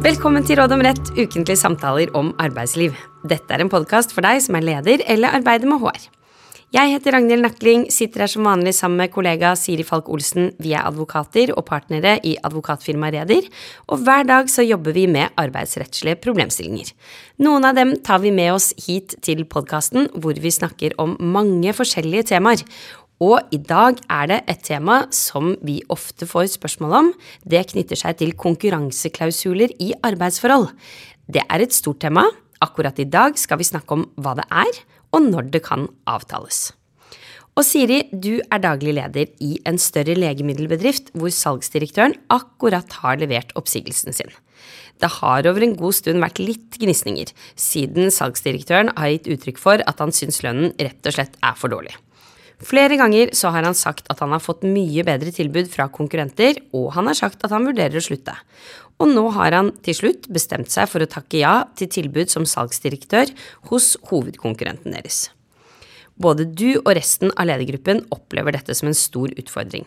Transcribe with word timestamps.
Velkommen 0.00 0.40
til 0.48 0.56
Råd 0.56 0.72
om 0.72 0.80
rett, 0.80 1.10
ukentlige 1.12 1.60
samtaler 1.60 2.08
om 2.16 2.30
arbeidsliv. 2.40 2.94
Dette 3.28 3.52
er 3.52 3.60
en 3.60 3.68
podkast 3.68 4.14
for 4.16 4.24
deg 4.24 4.38
som 4.40 4.56
er 4.56 4.64
leder 4.64 5.02
eller 5.12 5.36
arbeider 5.36 5.68
med 5.68 5.82
HR. 5.82 6.06
Jeg 6.72 6.92
heter 6.94 7.12
Ragnhild 7.16 7.42
Nakling, 7.44 7.82
sitter 7.92 8.22
her 8.22 8.30
som 8.30 8.46
vanlig 8.46 8.72
sammen 8.78 9.02
med 9.02 9.12
kollega 9.12 9.50
Siri 9.58 9.84
Falk 9.84 10.08
Olsen. 10.08 10.52
Vi 10.62 10.72
er 10.72 10.86
advokater 10.88 11.52
og 11.52 11.66
partnere 11.68 12.14
i 12.24 12.36
advokatfirmaet 12.46 13.18
Reder, 13.18 13.48
og 13.90 14.06
hver 14.06 14.24
dag 14.28 14.48
så 14.48 14.64
jobber 14.64 14.96
vi 14.96 15.04
med 15.10 15.34
arbeidsrettslige 15.34 16.16
problemstillinger. 16.22 16.94
Noen 17.44 17.68
av 17.68 17.76
dem 17.76 17.96
tar 18.06 18.22
vi 18.24 18.32
med 18.32 18.54
oss 18.54 18.70
hit 18.86 19.18
til 19.26 19.44
podkasten, 19.50 20.08
hvor 20.16 20.38
vi 20.38 20.54
snakker 20.54 20.96
om 21.02 21.18
mange 21.20 21.74
forskjellige 21.76 22.30
temaer. 22.32 22.64
Og 23.20 23.52
i 23.52 23.58
dag 23.60 23.98
er 24.08 24.28
det 24.30 24.38
et 24.48 24.62
tema 24.64 25.02
som 25.12 25.52
vi 25.66 25.76
ofte 25.92 26.24
får 26.28 26.54
spørsmål 26.54 26.96
om. 26.96 27.10
Det 27.44 27.66
knytter 27.74 28.00
seg 28.00 28.16
til 28.16 28.32
konkurranseklausuler 28.32 29.74
i 29.76 29.92
arbeidsforhold. 30.00 30.70
Det 31.28 31.44
er 31.44 31.60
et 31.60 31.76
stort 31.76 32.00
tema. 32.00 32.24
Akkurat 32.64 32.96
i 33.00 33.08
dag 33.08 33.36
skal 33.40 33.60
vi 33.60 33.68
snakke 33.68 33.96
om 33.96 34.08
hva 34.16 34.34
det 34.40 34.48
er, 34.48 34.82
og 35.12 35.28
når 35.28 35.52
det 35.52 35.64
kan 35.68 35.86
avtales. 36.08 36.70
Og 37.58 37.66
Siri, 37.66 38.06
du 38.08 38.40
er 38.40 38.62
daglig 38.62 38.94
leder 38.96 39.28
i 39.44 39.58
en 39.68 39.76
større 39.76 40.14
legemiddelbedrift 40.16 41.10
hvor 41.12 41.32
salgsdirektøren 41.34 42.14
akkurat 42.32 43.00
har 43.02 43.20
levert 43.20 43.52
oppsigelsen 43.58 44.16
sin. 44.16 44.30
Det 45.00 45.10
har 45.18 45.48
over 45.48 45.64
en 45.64 45.76
god 45.76 45.96
stund 45.96 46.24
vært 46.24 46.40
litt 46.40 46.78
gnisninger, 46.80 47.32
siden 47.56 48.12
salgsdirektøren 48.14 48.94
har 48.96 49.12
gitt 49.12 49.28
uttrykk 49.34 49.60
for 49.60 49.84
at 49.84 50.00
han 50.00 50.14
syns 50.14 50.40
lønnen 50.44 50.72
rett 50.80 51.04
og 51.04 51.16
slett 51.16 51.36
er 51.44 51.58
for 51.58 51.72
dårlig. 51.72 51.96
Flere 52.60 52.98
ganger 53.00 53.32
så 53.36 53.48
har 53.54 53.64
han 53.64 53.76
sagt 53.76 54.10
at 54.12 54.20
han 54.20 54.34
har 54.34 54.42
fått 54.44 54.66
mye 54.68 55.04
bedre 55.06 55.32
tilbud 55.32 55.70
fra 55.72 55.88
konkurrenter, 55.88 56.60
og 56.76 56.90
han 56.96 57.08
har 57.08 57.16
sagt 57.16 57.40
at 57.46 57.54
han 57.54 57.64
vurderer 57.64 57.96
å 57.96 58.04
slutte. 58.04 58.36
Og 59.00 59.08
nå 59.08 59.24
har 59.32 59.56
han 59.56 59.72
til 59.80 59.96
slutt 59.96 60.28
bestemt 60.28 60.68
seg 60.72 60.90
for 60.92 61.00
å 61.00 61.08
takke 61.08 61.40
ja 61.40 61.54
til 61.78 61.88
tilbud 61.88 62.28
som 62.32 62.44
salgsdirektør 62.44 63.32
hos 63.70 63.94
hovedkonkurrenten 64.10 64.92
deres. 64.92 65.30
Både 66.20 66.44
du 66.44 66.82
og 66.82 66.92
resten 66.98 67.32
av 67.32 67.48
ledergruppen 67.48 68.02
opplever 68.12 68.52
dette 68.52 68.76
som 68.76 68.90
en 68.90 68.98
stor 68.98 69.32
utfordring. 69.40 69.86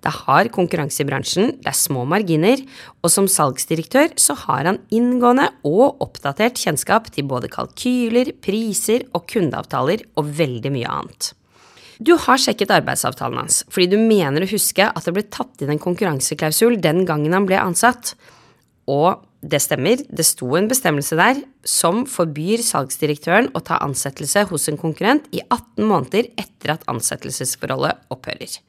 Det 0.00 0.08
er 0.08 0.22
hard 0.24 0.48
konkurranse 0.54 1.04
i 1.04 1.08
bransjen, 1.10 1.52
det 1.60 1.68
er 1.68 1.76
små 1.76 2.06
marginer, 2.08 2.62
og 3.04 3.12
som 3.12 3.28
salgsdirektør 3.28 4.16
så 4.16 4.32
har 4.46 4.64
han 4.70 4.80
inngående 4.88 5.50
og 5.68 6.00
oppdatert 6.00 6.56
kjennskap 6.56 7.12
til 7.12 7.28
både 7.28 7.52
kalkyler, 7.52 8.32
priser 8.40 9.04
og 9.12 9.28
kundeavtaler 9.28 10.08
og 10.16 10.32
veldig 10.40 10.72
mye 10.72 11.00
annet. 11.02 11.34
Du 11.98 12.14
har 12.18 12.40
sjekket 12.40 12.72
arbeidsavtalen 12.74 13.44
hans 13.44 13.62
fordi 13.70 13.92
du 13.94 13.98
mener 14.00 14.44
å 14.44 14.50
huske 14.50 14.88
at 14.88 15.06
det 15.06 15.14
ble 15.14 15.26
tatt 15.28 15.62
inn 15.62 15.74
en 15.74 15.82
konkurranseklausul 15.82 16.80
den 16.82 17.04
gangen 17.08 17.36
han 17.36 17.46
ble 17.48 17.60
ansatt. 17.60 18.14
Og 18.90 19.22
det 19.44 19.60
stemmer, 19.60 20.00
det 20.08 20.24
sto 20.24 20.48
en 20.56 20.68
bestemmelse 20.70 21.16
der 21.20 21.42
som 21.68 22.04
forbyr 22.08 22.62
salgsdirektøren 22.64 23.50
å 23.52 23.60
ta 23.64 23.78
ansettelse 23.84 24.46
hos 24.48 24.70
en 24.72 24.80
konkurrent 24.80 25.26
i 25.36 25.42
18 25.44 25.84
måneder 25.84 26.30
etter 26.40 26.74
at 26.74 26.86
ansettelsesforholdet 26.90 28.06
opphører. 28.14 28.60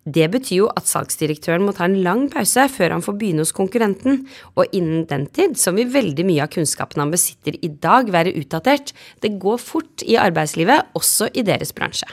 Det 0.00 0.26
betyr 0.32 0.62
jo 0.62 0.68
at 0.72 0.88
salgsdirektøren 0.88 1.62
må 1.66 1.74
ta 1.76 1.84
en 1.86 1.98
lang 2.02 2.24
pause 2.32 2.64
før 2.72 2.94
han 2.96 3.04
får 3.04 3.18
begynne 3.20 3.44
hos 3.44 3.54
konkurrenten, 3.54 4.24
og 4.56 4.72
innen 4.74 5.04
den 5.10 5.28
tid 5.28 5.58
så 5.60 5.74
vil 5.76 5.92
veldig 5.92 6.24
mye 6.26 6.46
av 6.46 6.54
kunnskapen 6.54 7.04
han 7.04 7.12
besitter 7.12 7.58
i 7.60 7.70
dag 7.84 8.08
være 8.10 8.32
utdatert. 8.40 8.94
Det 9.20 9.36
går 9.42 9.60
fort 9.60 10.06
i 10.08 10.16
arbeidslivet, 10.18 10.90
også 10.96 11.30
i 11.36 11.44
deres 11.46 11.76
bransje. 11.76 12.08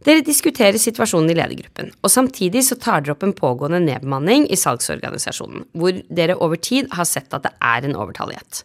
Dere 0.00 0.22
diskuterer 0.24 0.80
situasjonen 0.80 1.28
i 1.28 1.34
ledergruppen, 1.36 1.90
og 2.00 2.08
samtidig 2.08 2.62
så 2.64 2.76
tar 2.80 3.02
dere 3.04 3.12
opp 3.12 3.24
en 3.26 3.34
pågående 3.36 3.82
nedbemanning 3.84 4.46
i 4.48 4.56
salgsorganisasjonen, 4.56 5.66
hvor 5.76 5.98
dere 6.08 6.38
over 6.40 6.56
tid 6.56 6.88
har 6.96 7.08
sett 7.08 7.28
at 7.36 7.44
det 7.44 7.52
er 7.60 7.84
en 7.84 7.98
overtallighet. 8.00 8.62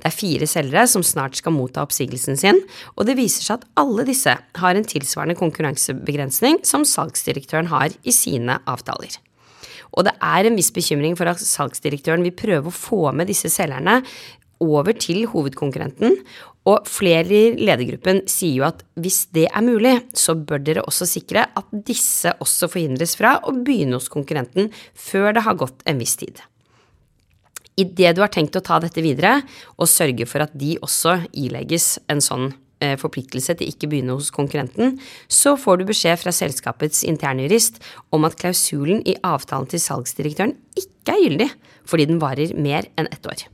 Det 0.00 0.08
er 0.08 0.16
fire 0.16 0.48
selgere 0.48 0.86
som 0.88 1.04
snart 1.04 1.36
skal 1.36 1.52
motta 1.52 1.84
oppsigelsen 1.84 2.40
sin, 2.40 2.62
og 2.96 3.04
det 3.04 3.18
viser 3.20 3.44
seg 3.44 3.60
at 3.60 3.68
alle 3.84 4.08
disse 4.08 4.32
har 4.32 4.80
en 4.80 4.88
tilsvarende 4.88 5.36
konkurransebegrensning 5.36 6.62
som 6.64 6.88
salgsdirektøren 6.88 7.68
har 7.68 7.92
i 8.00 8.14
sine 8.14 8.56
avtaler. 8.64 9.20
Og 9.96 10.04
det 10.04 10.14
er 10.24 10.46
en 10.48 10.56
viss 10.56 10.70
bekymring 10.74 11.16
for 11.18 11.28
at 11.30 11.40
salgsdirektøren 11.40 12.24
vil 12.26 12.36
prøve 12.36 12.70
å 12.70 12.74
få 12.74 13.08
med 13.16 13.30
disse 13.30 13.50
selgerne 13.52 14.00
over 14.64 14.94
til 14.98 15.24
hovedkonkurrenten, 15.30 16.18
og 16.68 16.84
flere 16.90 17.32
i 17.32 17.54
ledergruppen 17.56 18.24
sier 18.28 18.58
jo 18.58 18.66
at 18.66 18.82
hvis 19.00 19.22
det 19.34 19.46
er 19.48 19.64
mulig, 19.64 19.94
så 20.12 20.34
bør 20.36 20.60
dere 20.64 20.84
også 20.84 21.08
sikre 21.08 21.46
at 21.56 21.72
disse 21.72 22.34
også 22.42 22.68
forhindres 22.72 23.16
fra 23.18 23.38
å 23.40 23.54
begynne 23.56 23.96
hos 23.96 24.10
konkurrenten 24.12 24.70
før 24.92 25.32
det 25.36 25.46
har 25.46 25.58
gått 25.60 25.84
en 25.88 26.00
viss 26.02 26.16
tid. 26.20 26.42
Idet 27.78 28.16
du 28.16 28.24
har 28.24 28.32
tenkt 28.34 28.58
å 28.58 28.64
ta 28.64 28.80
dette 28.82 29.02
videre, 29.04 29.38
og 29.78 29.90
sørge 29.90 30.26
for 30.26 30.42
at 30.44 30.54
de 30.58 30.74
også 30.82 31.20
ilegges 31.38 31.94
en 32.10 32.20
sånn 32.24 32.48
eh, 32.82 32.96
forpliktelse 32.98 33.54
til 33.60 33.70
ikke 33.70 33.90
begynne 33.92 34.16
hos 34.18 34.32
konkurrenten, 34.34 34.96
så 35.30 35.54
får 35.56 35.78
du 35.78 35.88
beskjed 35.92 36.18
fra 36.20 36.34
selskapets 36.34 37.04
internjurist 37.06 37.78
om 38.14 38.26
at 38.26 38.34
klausulen 38.40 39.04
i 39.06 39.14
avtalen 39.22 39.70
til 39.70 39.82
salgsdirektøren 39.84 40.56
ikke 40.74 41.14
er 41.14 41.22
gyldig, 41.22 41.52
fordi 41.88 42.10
den 42.10 42.20
varer 42.22 42.58
mer 42.58 42.90
enn 42.98 43.08
ett 43.14 43.30
år. 43.30 43.46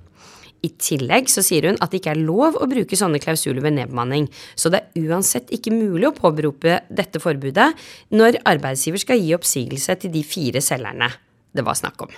I 0.64 0.70
tillegg 0.80 1.28
så 1.28 1.44
sier 1.44 1.68
hun 1.68 1.78
at 1.84 1.92
det 1.92 2.00
ikke 2.00 2.14
er 2.14 2.22
lov 2.24 2.56
å 2.56 2.68
bruke 2.70 2.96
sånne 2.96 3.20
klausuler 3.22 3.60
ved 3.64 3.76
nedbemanning, 3.76 4.30
så 4.56 4.72
det 4.72 4.80
er 4.80 5.10
uansett 5.10 5.52
ikke 5.52 5.74
mulig 5.74 6.08
å 6.08 6.16
påberope 6.16 6.80
dette 6.88 7.20
forbudet 7.22 7.70
når 8.16 8.40
arbeidsgiver 8.48 9.02
skal 9.02 9.20
gi 9.20 9.34
oppsigelse 9.36 9.98
til 10.00 10.14
de 10.14 10.24
fire 10.26 10.64
selgerne 10.64 11.12
det 11.54 11.62
var 11.62 11.78
snakk 11.78 12.02
om. 12.02 12.12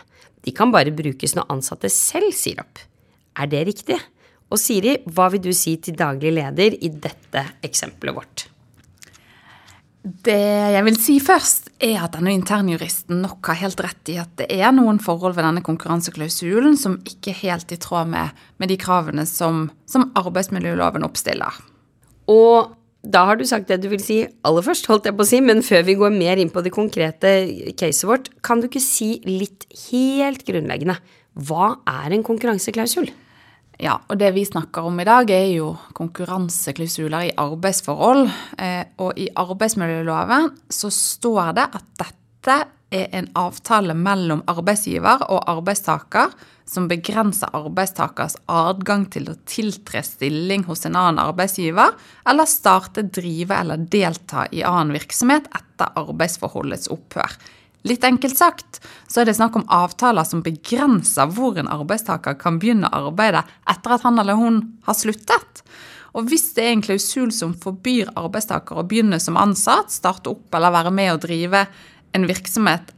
De 0.45 0.53
kan 0.55 0.73
bare 0.73 0.95
brukes 0.95 1.35
når 1.37 1.51
ansatte 1.53 1.91
selv 1.93 2.33
sier 2.37 2.63
opp. 2.63 2.81
Er 3.37 3.51
det 3.53 3.67
riktig? 3.69 3.99
Og 4.49 4.61
Siri, 4.63 4.97
hva 5.13 5.29
vil 5.33 5.43
du 5.45 5.53
si 5.57 5.75
til 5.83 5.97
daglig 5.99 6.33
leder 6.39 6.77
i 6.79 6.89
dette 6.89 7.43
eksempelet 7.67 8.17
vårt? 8.17 8.47
Det 10.07 10.39
jeg 10.71 10.85
vil 10.87 10.97
si 11.03 11.17
først, 11.19 11.73
er 11.83 11.99
at 12.05 12.15
denne 12.15 12.31
internjuristen 12.37 13.25
nok 13.25 13.49
har 13.51 13.59
helt 13.65 13.81
rett 13.83 14.11
i 14.13 14.21
at 14.23 14.31
det 14.39 14.47
er 14.55 14.71
noen 14.75 15.01
forhold 15.03 15.35
ved 15.35 15.43
denne 15.43 15.65
konkurranseklausulen 15.67 16.77
som 16.79 17.01
ikke 17.03 17.33
er 17.33 17.41
helt 17.41 17.75
i 17.75 17.79
tråd 17.83 18.13
med, 18.13 18.37
med 18.63 18.71
de 18.71 18.77
kravene 18.79 19.25
som, 19.27 19.65
som, 19.91 20.07
arbeidsmiljøloven 20.15 21.03
oppstiller. 21.07 21.59
Og 22.31 22.77
da 23.03 23.25
har 23.27 23.39
du 23.39 23.45
sagt 23.47 23.67
det 23.71 23.81
du 23.83 23.91
vil 23.91 24.03
si 24.03 24.21
aller 24.47 24.67
først, 24.67 24.87
holdt 24.91 25.11
jeg 25.11 25.19
på 25.19 25.27
å 25.27 25.31
si, 25.33 25.43
men 25.43 25.67
før 25.67 25.83
vi 25.89 25.99
går 25.99 26.15
mer 26.15 26.39
inn 26.39 26.55
på 26.55 26.63
det 26.63 26.75
konkrete 26.75 27.35
caset 27.79 28.07
vårt, 28.07 28.31
kan 28.47 28.63
du 28.63 28.71
ikke 28.71 28.83
si 28.83 29.17
litt 29.27 29.67
helt 29.89 30.47
grunnleggende 30.47 31.01
hva 31.47 31.75
er 31.91 32.15
en 32.15 32.25
konkurranseklausul? 32.27 33.11
Ja, 33.83 33.99
og 34.09 34.17
det 34.17 34.31
vi 34.33 34.47
snakker 34.49 34.87
om 34.89 35.01
i 35.01 35.05
dag, 35.05 35.31
er 35.31 35.51
jo 35.53 35.75
konkurranseklausuler 35.97 37.29
i 37.29 37.35
arbeidsforhold. 37.37 38.31
Eh, 38.59 38.85
og 39.05 39.19
i 39.21 39.29
arbeidsmiljøloven 39.37 40.51
så 40.73 40.91
står 40.93 41.53
det 41.59 41.67
at 41.77 41.91
dette 42.01 42.57
er 42.97 43.09
en 43.19 43.29
avtale 43.37 43.97
mellom 43.99 44.45
arbeidsgiver 44.49 45.27
og 45.27 45.43
arbeidstaker 45.51 46.33
som 46.67 46.89
begrenser 46.91 47.53
arbeidstakers 47.55 48.39
adgang 48.51 49.05
til 49.13 49.29
å 49.31 49.37
tiltre 49.47 50.03
stilling 50.07 50.65
hos 50.67 50.87
en 50.87 50.97
annen 50.99 51.21
arbeidsgiver, 51.23 51.93
eller 52.27 52.49
starte, 52.51 53.05
drive 53.07 53.55
eller 53.61 53.85
delta 53.93 54.47
i 54.51 54.65
annen 54.67 54.97
virksomhet 54.97 55.47
etter 55.55 56.01
arbeidsforholdets 56.01 56.91
opphør. 56.95 57.37
Litt 57.87 58.05
enkelt 58.05 58.35
sagt 58.39 58.81
så 59.07 59.23
er 59.23 59.29
det 59.29 59.37
snakk 59.39 59.57
om 59.59 59.67
avtaler 59.71 60.27
som 60.27 60.43
begrenser 60.43 61.31
hvor 61.31 61.59
en 61.61 61.71
arbeidstaker 61.71 62.35
kan 62.41 62.59
begynne 62.59 62.91
arbeidet 62.91 63.45
etter 63.71 63.95
at 63.95 64.07
han 64.07 64.19
eller 64.19 64.39
hun 64.39 64.59
har 64.89 64.99
sluttet. 64.99 65.63
Og 66.17 66.27
hvis 66.31 66.49
det 66.57 66.65
er 66.65 66.75
en 66.75 66.83
klausul 66.83 67.31
som 67.35 67.55
forbyr 67.61 68.11
arbeidstaker 68.17 68.81
å 68.81 68.87
begynne 68.89 69.21
som 69.23 69.39
ansatt, 69.39 69.93
starte 69.95 70.33
opp 70.33 70.57
eller 70.57 70.75
være 70.75 70.95
med 70.99 71.13
å 71.13 71.21
drive 71.23 71.67
en 72.17 72.27
virksomhet 72.27 72.96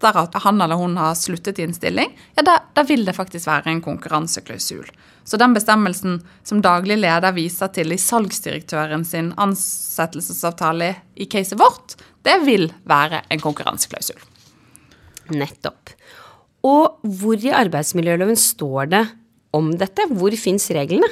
etter 0.00 0.16
at 0.16 0.34
han 0.42 0.60
eller 0.60 0.76
hun 0.76 0.96
har 0.96 1.14
sluttet 1.14 1.58
i 1.58 1.66
en 1.66 1.74
stilling, 1.74 2.12
ja, 2.36 2.42
da, 2.42 2.58
da 2.74 2.84
vil 2.88 3.04
det 3.04 3.16
faktisk 3.16 3.46
være 3.46 3.70
en 3.70 3.82
konkurranseklausul. 3.84 4.88
Så 5.24 5.36
den 5.36 5.54
bestemmelsen 5.54 6.20
som 6.42 6.62
daglig 6.64 6.96
leder 6.98 7.34
viser 7.36 7.68
til 7.74 7.92
i 7.92 8.00
salgsdirektøren 8.00 9.04
sin 9.04 9.32
ansettelsesavtale 9.36 10.94
i 11.20 11.28
caset 11.30 11.60
vårt, 11.60 11.98
det 12.24 12.40
vil 12.46 12.70
være 12.88 13.22
en 13.30 13.40
konkurranseklausul. 13.40 14.18
Nettopp. 15.30 15.92
Og 16.66 17.00
hvor 17.04 17.40
i 17.40 17.52
arbeidsmiljøloven 17.54 18.36
står 18.36 18.90
det 18.90 19.04
om 19.56 19.70
dette? 19.78 20.08
Hvor 20.10 20.34
fins 20.36 20.68
reglene? 20.74 21.08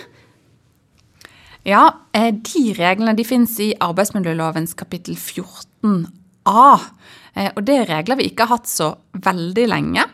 Ja, 1.68 1.84
eh, 2.16 2.32
de 2.32 2.72
reglene 2.76 3.14
de 3.16 3.24
fins 3.28 3.58
i 3.60 3.74
arbeidsmiljølovens 3.84 4.74
kapittel 4.78 5.16
14a. 5.16 6.17
Eh, 6.48 7.50
og 7.54 7.64
det 7.66 7.80
er 7.82 7.90
regler 7.92 8.18
vi 8.20 8.30
ikke 8.30 8.46
har 8.46 8.58
hatt 8.58 8.70
så 8.70 8.92
veldig 9.24 9.66
lenge. 9.70 10.04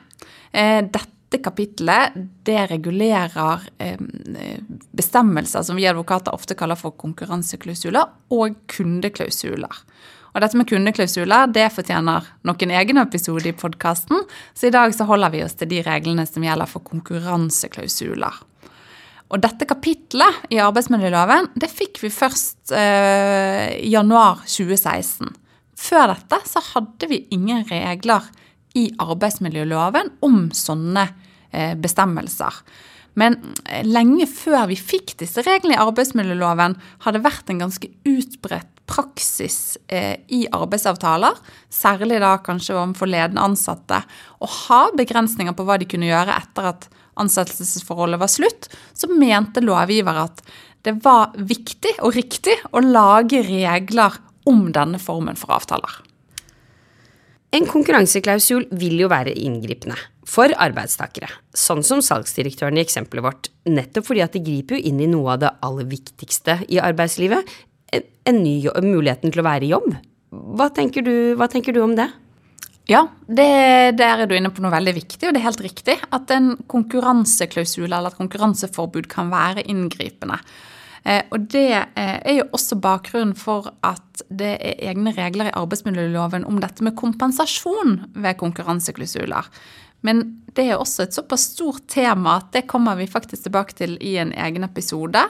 Eh, 0.53 0.81
dette 0.85 1.41
kapittelet 1.43 2.15
det 2.47 2.61
regulerer 2.71 3.65
bestemmelser 4.95 5.65
som 5.67 5.75
vi 5.75 5.89
advokater 5.91 6.37
ofte 6.37 6.55
kaller 6.55 6.79
for 6.79 6.95
konkurranseklausuler, 6.95 8.13
og 8.31 8.61
kundeklausuler. 8.71 9.81
Og 10.35 10.43
dette 10.43 10.59
med 10.59 10.67
kundeklausuler 10.71 11.51
det 11.55 11.69
fortjener 11.75 12.27
nok 12.47 12.63
en 12.63 12.73
egen 12.79 13.03
episode 13.03 13.51
i 13.51 13.55
podkasten, 13.55 14.25
så 14.55 14.69
i 14.69 14.75
dag 14.75 14.95
så 14.95 15.07
holder 15.07 15.35
vi 15.35 15.45
oss 15.47 15.55
til 15.59 15.71
de 15.71 15.83
reglene 15.87 16.27
som 16.27 16.43
gjelder 16.47 16.71
for 16.71 16.87
konkurranseklausuler. 16.87 18.43
Og 19.35 19.41
dette 19.43 19.67
kapitlet 19.67 20.51
i 20.55 20.61
arbeidsmiljøloven 20.63 21.53
det 21.59 21.71
fikk 21.73 22.03
vi 22.03 22.11
først 22.13 22.75
eh, 22.75 23.79
i 23.79 23.91
januar 23.95 24.43
2016. 24.47 25.31
Før 25.79 26.13
dette 26.15 26.41
så 26.49 26.63
hadde 26.73 27.11
vi 27.11 27.25
ingen 27.35 27.65
regler 27.69 28.27
i 28.79 28.89
arbeidsmiljøloven 29.03 30.17
om 30.27 30.49
sånne 30.55 31.07
eh, 31.51 31.75
bestemmelser. 31.79 32.63
Men 33.19 33.39
eh, 33.69 33.85
lenge 33.87 34.27
før 34.31 34.67
vi 34.71 34.79
fikk 34.79 35.15
disse 35.23 35.45
reglene 35.47 35.77
i 35.77 35.83
arbeidsmiljøloven, 35.83 36.77
har 37.07 37.15
det 37.15 37.23
vært 37.25 37.51
en 37.51 37.63
ganske 37.67 37.91
utbredt 38.11 38.71
praksis 38.91 39.79
eh, 39.89 40.19
i 40.35 40.45
arbeidsavtaler, 40.53 41.39
særlig 41.73 42.19
da 42.23 42.35
kanskje 42.45 42.77
overfor 42.77 43.09
ledende 43.09 43.45
ansatte, 43.47 44.03
å 44.43 44.51
ha 44.67 44.83
begrensninger 44.97 45.57
på 45.57 45.65
hva 45.67 45.79
de 45.81 45.89
kunne 45.89 46.11
gjøre 46.11 46.37
etter 46.37 46.69
at 46.75 46.89
ansettelsesforholdet 47.23 48.21
var 48.21 48.31
slutt, 48.33 48.69
så 48.93 49.09
mente 49.09 49.63
lovgiver 49.65 50.25
at 50.27 50.43
det 50.85 50.99
var 51.05 51.33
viktig 51.39 51.95
og 52.05 52.13
riktig 52.19 52.59
å 52.75 52.83
lage 52.85 53.41
regler 53.47 54.19
om 54.49 54.67
denne 54.75 55.01
formen 55.03 55.39
for 55.39 55.55
avtaler. 55.57 56.01
En 57.55 57.69
konkurranseklausul 57.71 58.67
vil 58.75 58.99
jo 58.99 59.09
være 59.13 59.37
inngripende 59.39 59.95
for 60.27 60.51
arbeidstakere, 60.59 61.29
sånn 61.55 61.85
som 61.87 62.01
salgsdirektøren 62.03 62.81
i 62.81 62.83
eksempelet 62.83 63.25
vårt, 63.27 63.51
nettopp 63.69 64.09
fordi 64.09 64.25
at 64.25 64.35
det 64.35 64.43
griper 64.47 64.79
jo 64.79 64.89
inn 64.91 65.03
i 65.05 65.09
noe 65.11 65.37
av 65.37 65.43
det 65.45 65.53
aller 65.63 65.87
viktigste 65.87 66.63
i 66.73 66.81
arbeidslivet, 66.83 67.55
en 67.95 68.41
ny 68.41 68.57
muligheten 68.83 69.31
til 69.31 69.43
å 69.43 69.47
være 69.47 69.69
i 69.69 69.73
jobb. 69.75 69.91
Hva 70.59 70.71
tenker 70.75 71.05
du, 71.07 71.15
hva 71.39 71.47
tenker 71.53 71.77
du 71.77 71.83
om 71.85 71.95
det? 71.95 72.09
Ja, 72.91 73.07
det, 73.29 73.97
der 74.01 74.25
er 74.25 74.29
du 74.29 74.35
inne 74.37 74.51
på 74.53 74.65
noe 74.65 74.75
veldig 74.75 74.97
viktig, 74.97 75.23
og 75.29 75.37
det 75.37 75.41
er 75.41 75.47
helt 75.47 75.63
riktig 75.65 75.95
at 76.13 76.33
en 76.35 76.55
konkurranseklausul 76.69 77.87
eller 77.87 78.11
et 78.11 78.19
konkurranseforbud 78.19 79.09
kan 79.13 79.31
være 79.33 79.65
inngripende. 79.71 80.41
Eh, 81.05 81.23
og 81.35 81.49
det 81.53 81.69
eh, 81.77 82.19
er 82.25 82.39
jo 82.39 82.47
også 82.57 82.79
bakgrunnen 82.81 83.37
for 83.37 83.69
at 83.85 84.25
det 84.33 84.55
er 84.57 84.85
egne 84.89 85.13
regler 85.17 85.51
i 85.51 85.57
arbeidsmiljøloven 85.59 86.47
om 86.49 86.61
dette 86.63 86.85
med 86.87 86.97
kompensasjon 86.97 87.99
ved 88.15 88.39
konkurranseklausuler. 88.41 89.51
Men 90.05 90.25
det 90.57 90.69
er 90.69 90.79
også 90.79 91.05
et 91.05 91.17
såpass 91.17 91.51
stort 91.55 91.87
tema 91.93 92.39
at 92.41 92.53
det 92.57 92.67
kommer 92.71 92.97
vi 92.97 93.09
faktisk 93.11 93.47
tilbake 93.47 93.77
til 93.77 93.99
i 94.05 94.17
en 94.21 94.33
egen 94.33 94.65
episode. 94.65 95.21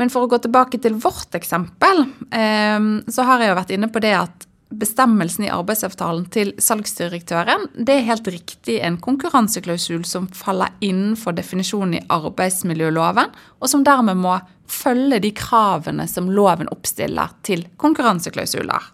Men 0.00 0.10
for 0.10 0.24
å 0.24 0.30
gå 0.32 0.40
tilbake 0.42 0.80
til 0.82 0.96
vårt 1.00 1.36
eksempel, 1.36 2.06
eh, 2.32 2.90
så 3.08 3.28
har 3.28 3.44
jeg 3.44 3.52
jo 3.52 3.60
vært 3.60 3.76
inne 3.76 3.92
på 3.92 4.02
det 4.04 4.16
at 4.16 4.43
bestemmelsen 4.74 5.46
i 5.46 5.52
arbeidsavtalen 5.52 6.24
til 6.34 6.52
salgsdirektøren, 6.62 7.68
det 7.74 7.98
er 7.98 8.08
helt 8.08 8.28
riktig 8.32 8.78
en 8.82 8.96
konkurranseklausul 9.02 10.04
som 10.08 10.26
faller 10.34 10.74
innenfor 10.84 11.36
definisjonen 11.36 11.98
i 11.98 12.04
arbeidsmiljøloven, 12.12 13.32
og 13.60 13.70
som 13.70 13.84
dermed 13.86 14.18
må 14.22 14.38
følge 14.70 15.20
de 15.20 15.30
kravene 15.36 16.08
som 16.10 16.30
loven 16.32 16.70
oppstiller 16.72 17.34
til 17.46 17.66
konkurranseklausuler. 17.80 18.93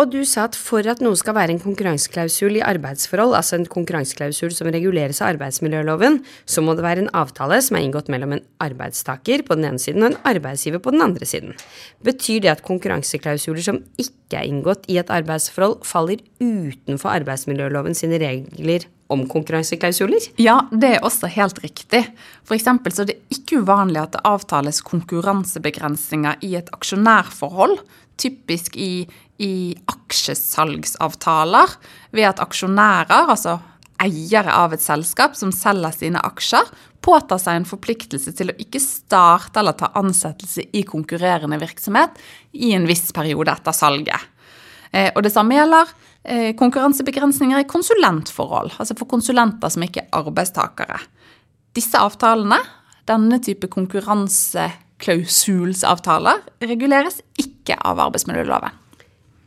Og 0.00 0.08
du 0.08 0.22
sa 0.24 0.46
at 0.48 0.56
for 0.56 0.86
at 0.88 1.02
noe 1.04 1.18
skal 1.20 1.36
være 1.36 1.52
en 1.52 1.60
konkurranseklausul 1.60 2.56
i 2.56 2.64
arbeidsforhold, 2.64 3.34
altså 3.36 3.58
en 3.58 3.66
konkurranseklausul 3.70 4.54
som 4.56 4.70
reguleres 4.72 5.20
av 5.20 5.34
arbeidsmiljøloven, 5.34 6.22
så 6.48 6.64
må 6.64 6.74
det 6.78 6.86
være 6.86 7.04
en 7.04 7.12
avtale 7.16 7.58
som 7.64 7.76
er 7.76 7.84
inngått 7.86 8.08
mellom 8.12 8.38
en 8.38 8.44
arbeidstaker 8.64 9.44
på 9.46 9.58
den 9.58 9.68
ene 9.68 9.82
siden 9.82 10.06
og 10.06 10.14
en 10.14 10.18
arbeidsgiver 10.32 10.80
på 10.82 10.94
den 10.94 11.04
andre 11.04 11.28
siden. 11.28 11.52
Betyr 12.08 12.40
det 12.46 12.54
at 12.54 12.64
konkurranseklausuler 12.66 13.68
som 13.68 13.82
ikke 14.00 14.40
er 14.40 14.48
inngått 14.48 14.88
i 14.88 14.96
et 15.02 15.12
arbeidsforhold, 15.12 15.82
faller 15.84 16.24
utenfor 16.40 17.12
arbeidsmiljøloven 17.12 17.96
sine 17.98 18.20
regler 18.22 18.88
om 19.12 19.26
konkurranseklausuler? 19.28 20.30
Ja, 20.40 20.62
det 20.72 20.96
er 20.96 21.04
også 21.04 21.28
helt 21.32 21.60
riktig. 21.64 22.06
Eksempel 22.52 22.94
så 22.94 23.04
er 23.04 23.12
det 23.12 23.18
ikke 23.32 23.60
uvanlig 23.62 24.00
at 24.02 24.16
det 24.16 24.24
avtales 24.28 24.80
konkurransebegrensninger 24.88 26.40
i 26.48 26.54
et 26.60 26.72
aksjonærforhold, 26.74 27.78
typisk 28.22 28.78
i, 28.80 29.04
i 29.42 29.74
aksjesalgsavtaler, 29.90 31.76
ved 32.14 32.30
at 32.30 32.42
aksjonærer, 32.42 33.28
altså 33.32 33.58
eiere 34.02 34.54
av 34.54 34.72
et 34.74 34.82
selskap 34.82 35.36
som 35.38 35.52
selger 35.54 35.94
sine 35.94 36.22
aksjer, 36.26 36.70
påtar 37.02 37.40
seg 37.42 37.58
en 37.58 37.66
forpliktelse 37.66 38.32
til 38.38 38.52
å 38.52 38.58
ikke 38.62 38.80
starte 38.82 39.58
eller 39.60 39.74
ta 39.78 39.90
ansettelse 39.98 40.68
i 40.74 40.84
konkurrerende 40.86 41.58
virksomhet 41.62 42.18
i 42.54 42.72
en 42.76 42.86
viss 42.88 43.10
periode 43.14 43.52
etter 43.52 43.74
salget. 43.74 44.28
Eh, 44.92 45.10
og 45.14 45.22
det 45.24 45.32
samme 45.34 45.56
gjelder 45.56 45.90
eh, 46.22 46.52
konkurransebegrensninger 46.58 47.62
i 47.62 47.68
konsulentforhold, 47.68 48.76
altså 48.78 48.96
for 48.98 49.10
konsulenter 49.10 49.72
som 49.72 49.86
ikke 49.86 50.04
er 50.04 50.22
arbeidstakere. 50.22 51.00
Disse 51.74 51.98
avtalene, 51.98 52.60
denne 53.08 53.40
type 53.42 53.70
konkurranseklausulsavtaler, 55.02 56.42
reguleres 56.62 57.20
ikke 57.40 57.76
av 57.82 58.00
arbeidsmiljøloven. 58.02 58.78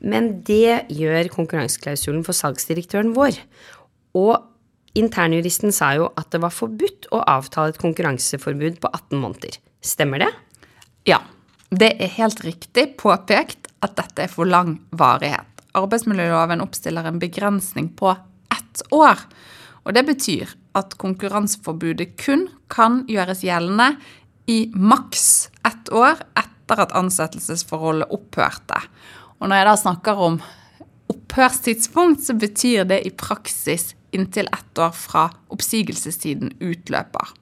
Men 0.06 0.44
det 0.46 0.86
gjør 0.94 1.32
konkurranseklausulen 1.34 2.26
for 2.26 2.36
salgsdirektøren 2.36 3.14
vår. 3.16 3.38
Og 4.16 4.36
internjuristen 4.96 5.74
sa 5.76 5.94
jo 5.98 6.12
at 6.20 6.30
det 6.32 6.42
var 6.44 6.54
forbudt 6.54 7.10
å 7.16 7.24
avtale 7.24 7.74
et 7.74 7.82
konkurranseforbud 7.82 8.80
på 8.84 8.92
18 8.92 9.18
måneder. 9.20 9.58
Stemmer 9.82 10.26
det? 10.26 10.32
Ja. 11.10 11.22
Det 11.72 11.96
er 12.00 12.14
helt 12.20 12.44
riktig 12.46 12.94
påpekt 13.00 13.72
at 13.84 13.96
dette 13.98 14.28
er 14.28 14.32
for 14.32 14.48
lang 14.48 14.78
varighet. 14.96 15.48
Arbeidsmiljøloven 15.76 16.62
oppstiller 16.64 17.08
en 17.08 17.20
begrensning 17.20 17.90
på 17.98 18.14
ett 18.54 18.84
år. 18.96 19.20
Og 19.86 19.96
det 19.98 20.06
betyr 20.08 20.54
at 20.78 20.96
konkurranseforbudet 21.02 22.14
kun 22.22 22.48
kan 22.72 23.04
gjøres 23.10 23.44
gjeldende 23.46 23.96
i 24.46 24.66
maks 24.74 25.50
ett 25.66 25.90
år 25.94 26.22
etter 26.38 26.82
at 26.86 26.94
ansettelsesforholdet 26.98 28.12
opphørte. 28.14 28.82
Og 29.40 29.50
når 29.50 29.62
jeg 29.62 29.68
da 29.70 29.76
snakker 29.82 30.22
om 30.28 30.40
opphørstidspunkt, 31.12 32.24
så 32.26 32.36
betyr 32.38 32.86
det 32.90 33.02
i 33.06 33.14
praksis 33.14 33.94
inntil 34.16 34.50
ett 34.54 34.80
år 34.80 34.94
fra 34.96 35.28
oppsigelsestiden 35.54 36.56
utløper. 36.64 37.34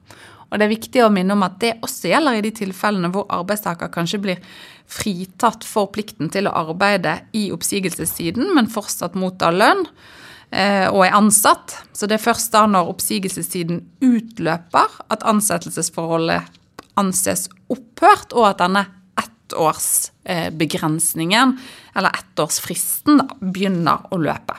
Og 0.50 0.58
det 0.60 0.66
er 0.66 0.74
viktig 0.74 1.02
å 1.02 1.10
minne 1.10 1.34
om 1.34 1.42
at 1.46 1.56
det 1.62 1.72
også 1.82 2.10
gjelder 2.12 2.38
i 2.38 2.42
de 2.44 2.52
tilfellene 2.54 3.10
hvor 3.14 3.26
arbeidstaker 3.32 3.90
kanskje 3.94 4.20
blir 4.22 4.42
fritatt 4.90 5.64
for 5.66 5.90
plikten 5.94 6.30
til 6.30 6.46
å 6.46 6.54
arbeide 6.60 7.16
i 7.34 7.48
oppsigelsestiden, 7.54 8.52
men 8.54 8.70
fortsatt 8.70 9.16
mottar 9.18 9.56
lønn 9.56 9.82
eh, 10.50 10.86
og 10.92 11.02
er 11.06 11.16
ansatt. 11.16 11.74
Så 11.96 12.06
det 12.06 12.18
er 12.18 12.26
først 12.26 12.52
da 12.54 12.66
når 12.70 12.92
oppsigelsestiden 12.92 13.82
utløper 14.04 15.00
at 15.10 15.26
ansettelsesforholdet 15.26 16.60
anses 17.00 17.48
opphørt, 17.72 18.32
og 18.36 18.44
at 18.52 18.60
denne 18.62 18.82
ettårsbegrensningen, 19.20 21.48
eller 21.94 22.10
ettårsfristen, 22.20 23.16
begynner 23.40 23.98
å 24.10 24.16
løpe. 24.22 24.54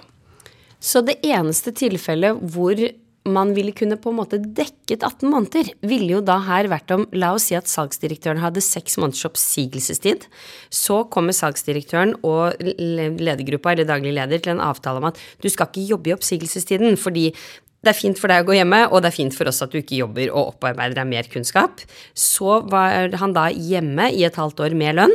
Så 0.80 1.02
det 1.06 1.16
eneste 1.26 1.72
tilfellet 1.76 2.38
hvor 2.54 2.76
man 3.26 3.56
ville 3.58 3.74
kunne 3.74 3.98
på 3.98 4.12
en 4.12 4.20
måte 4.20 4.38
dekket 4.38 5.04
18 5.04 5.30
måneder, 5.32 5.72
ville 5.82 6.12
jo 6.14 6.22
da 6.22 6.38
her 6.46 6.70
vært 6.70 6.92
om 6.94 7.08
La 7.18 7.32
oss 7.34 7.48
si 7.50 7.58
at 7.58 7.70
salgsdirektøren 7.70 8.42
hadde 8.44 8.62
seks 8.62 9.00
måneders 9.02 9.26
oppsigelsestid. 9.32 10.28
Så 10.70 11.02
kommer 11.14 11.36
salgsdirektøren 11.36 12.14
og 12.22 12.62
ledergruppa 12.62 13.74
eller 13.74 13.90
daglig 13.90 14.14
leder 14.20 14.44
til 14.44 14.56
en 14.56 14.66
avtale 14.68 15.02
om 15.02 15.10
at 15.10 15.22
du 15.42 15.50
skal 15.50 15.72
ikke 15.72 15.88
jobbe 15.90 16.12
i 16.12 16.18
oppsigelsestiden 16.18 17.00
fordi 17.02 17.32
det 17.86 17.94
er 17.94 17.98
fint 17.98 18.20
for 18.20 18.32
deg 18.32 18.44
å 18.44 18.48
gå 18.50 18.58
hjemme, 18.58 18.82
og 18.90 19.04
det 19.04 19.12
er 19.12 19.18
fint 19.20 19.36
for 19.36 19.50
oss 19.50 19.62
at 19.62 19.74
du 19.74 19.80
ikke 19.80 20.00
jobber 20.00 20.32
og 20.32 20.56
opparbeider 20.56 20.98
deg 20.98 21.10
mer 21.12 21.30
kunnskap. 21.30 21.84
Så 22.18 22.60
var 22.72 23.14
han 23.22 23.36
da 23.36 23.48
hjemme 23.54 24.10
i 24.12 24.26
et 24.26 24.40
halvt 24.40 24.64
år 24.66 24.78
med 24.78 24.98
lønn, 24.98 25.14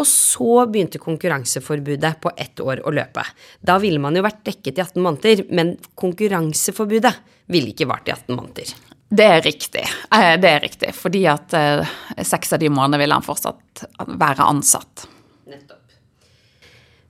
og 0.00 0.08
så 0.08 0.62
begynte 0.70 1.02
konkurranseforbudet 1.02 2.14
på 2.22 2.32
ett 2.40 2.62
år 2.64 2.80
å 2.86 2.94
løpe. 2.94 3.24
Da 3.60 3.76
ville 3.82 4.00
man 4.00 4.16
jo 4.16 4.24
vært 4.24 4.40
dekket 4.46 4.78
i 4.78 4.84
18 4.86 5.02
måneder, 5.04 5.44
men 5.52 5.74
konkurranseforbudet 6.00 7.12
ville 7.52 7.74
ikke 7.74 7.90
vart 7.90 8.08
i 8.08 8.14
18 8.14 8.38
måneder. 8.38 8.72
Det 9.12 9.28
er 9.28 9.44
riktig. 9.44 9.84
Eh, 9.84 10.32
det 10.40 10.48
er 10.48 10.64
riktig, 10.64 10.94
fordi 10.96 11.26
at 11.28 11.52
eh, 11.58 11.94
seks 12.24 12.54
av 12.56 12.62
de 12.62 12.72
månedene 12.72 13.02
ville 13.02 13.18
han 13.18 13.26
fortsatt 13.26 13.84
være 14.08 14.48
ansatt. 14.48 15.04
Nettopp. 15.52 15.81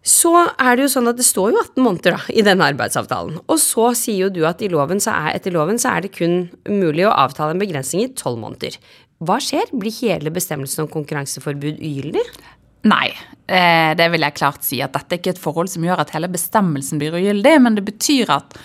Så 0.02 0.32
er 0.34 0.74
det 0.74 0.82
jo 0.82 0.92
sånn 0.96 1.10
at 1.12 1.18
det 1.20 1.26
står 1.28 1.52
jo 1.52 1.60
18 1.60 1.84
måneder 1.84 2.16
da, 2.16 2.22
i 2.34 2.42
denne 2.42 2.66
arbeidsavtalen. 2.72 3.36
Og 3.46 3.60
så 3.62 3.92
sier 3.94 4.24
jo 4.24 4.30
du 4.34 4.40
at 4.48 4.64
loven 4.72 4.98
er, 4.98 5.28
etter 5.36 5.54
loven 5.54 5.78
så 5.78 5.92
er 5.94 6.02
det 6.02 6.16
kun 6.16 6.48
mulig 6.66 7.06
å 7.06 7.14
avtale 7.14 7.54
en 7.54 7.62
begrensning 7.62 8.08
i 8.08 8.10
12 8.10 8.40
måneder. 8.42 8.78
Hva 9.22 9.38
skjer? 9.38 9.70
Blir 9.78 9.94
hele 10.00 10.32
bestemmelsen 10.34 10.82
om 10.82 10.90
konkurranseforbud 10.90 11.78
ugyldig? 11.78 12.24
Nei, 12.90 13.12
det 13.46 14.08
vil 14.10 14.26
jeg 14.26 14.34
klart 14.40 14.66
si. 14.66 14.80
At 14.82 14.96
dette 14.96 15.14
er 15.14 15.20
ikke 15.22 15.36
et 15.36 15.44
forhold 15.44 15.70
som 15.70 15.86
gjør 15.86 16.02
at 16.02 16.10
hele 16.16 16.26
bestemmelsen 16.32 16.98
blir 16.98 17.14
ugyldig, 17.14 17.54
men 17.62 17.78
det 17.78 17.84
betyr 17.86 18.32
at 18.34 18.58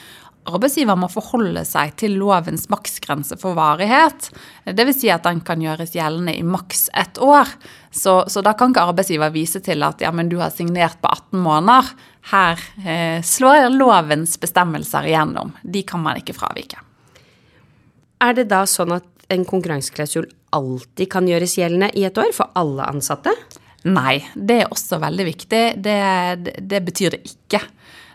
arbeidsgiver 0.47 0.97
må 0.99 1.09
forholde 1.11 1.63
seg 1.67 1.93
til 1.99 2.15
lovens 2.19 2.67
maksgrense 2.71 3.37
for 3.41 3.57
varighet. 3.57 4.29
Dvs. 4.65 5.01
Si 5.01 5.11
at 5.13 5.27
den 5.27 5.41
kan 5.45 5.61
gjøres 5.63 5.95
gjeldende 5.95 6.35
i 6.37 6.45
maks 6.47 6.87
ett 6.97 7.19
år. 7.23 7.51
Så, 7.91 8.19
så, 8.31 8.43
da 8.45 8.53
kan 8.57 8.73
ikke 8.73 8.87
arbeidsgiver 8.91 9.33
vise 9.33 9.61
til 9.63 9.83
at 9.87 10.01
ja, 10.03 10.11
men 10.15 10.31
du 10.31 10.37
har 10.41 10.53
signert 10.53 10.99
på 11.03 11.11
18 11.11 11.43
måneder. 11.43 11.91
Her 12.31 12.63
eh, 12.83 13.19
slår 13.25 13.69
lovens 13.75 14.37
bestemmelser 14.41 15.07
igjennom. 15.07 15.53
De 15.63 15.83
kan 15.87 16.03
man 16.03 16.19
ikke 16.19 16.35
fravike. 16.37 16.81
Er 18.23 18.33
det 18.37 18.49
da 18.51 18.63
sånn 18.69 18.95
at 18.97 19.07
en 19.33 19.43
konkurranseklausul 19.45 20.27
alltid 20.55 21.09
kan 21.11 21.27
gjøres 21.27 21.57
gjeldende 21.59 21.91
i 21.99 22.05
et 22.07 22.17
år 22.17 22.31
for 22.35 22.53
alle 22.57 22.87
ansatte? 22.87 23.33
Nei, 23.87 24.19
det 24.33 24.61
er 24.63 24.71
også 24.73 24.99
veldig 24.99 25.25
viktig. 25.27 25.63
Det, 25.83 25.97
det 26.59 26.81
betyr 26.83 27.15
det 27.15 27.21
ikke. 27.29 27.61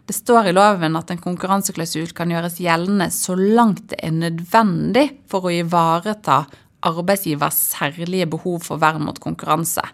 Det 0.07 0.17
står 0.17 0.51
i 0.51 0.55
loven 0.57 0.99
at 0.99 1.13
en 1.15 1.21
konkurranseklausul 1.23 2.11
kan 2.17 2.33
gjøres 2.33 2.59
gjeldende 2.63 3.07
så 3.15 3.37
langt 3.39 3.85
det 3.93 4.01
er 4.03 4.17
nødvendig 4.17 5.07
for 5.31 5.47
å 5.47 5.55
ivareta 5.55 6.43
arbeidsgivers 6.83 7.59
særlige 7.77 8.27
behov 8.33 8.65
for 8.67 8.83
vern 8.83 9.05
mot 9.07 9.21
konkurranse. 9.23 9.85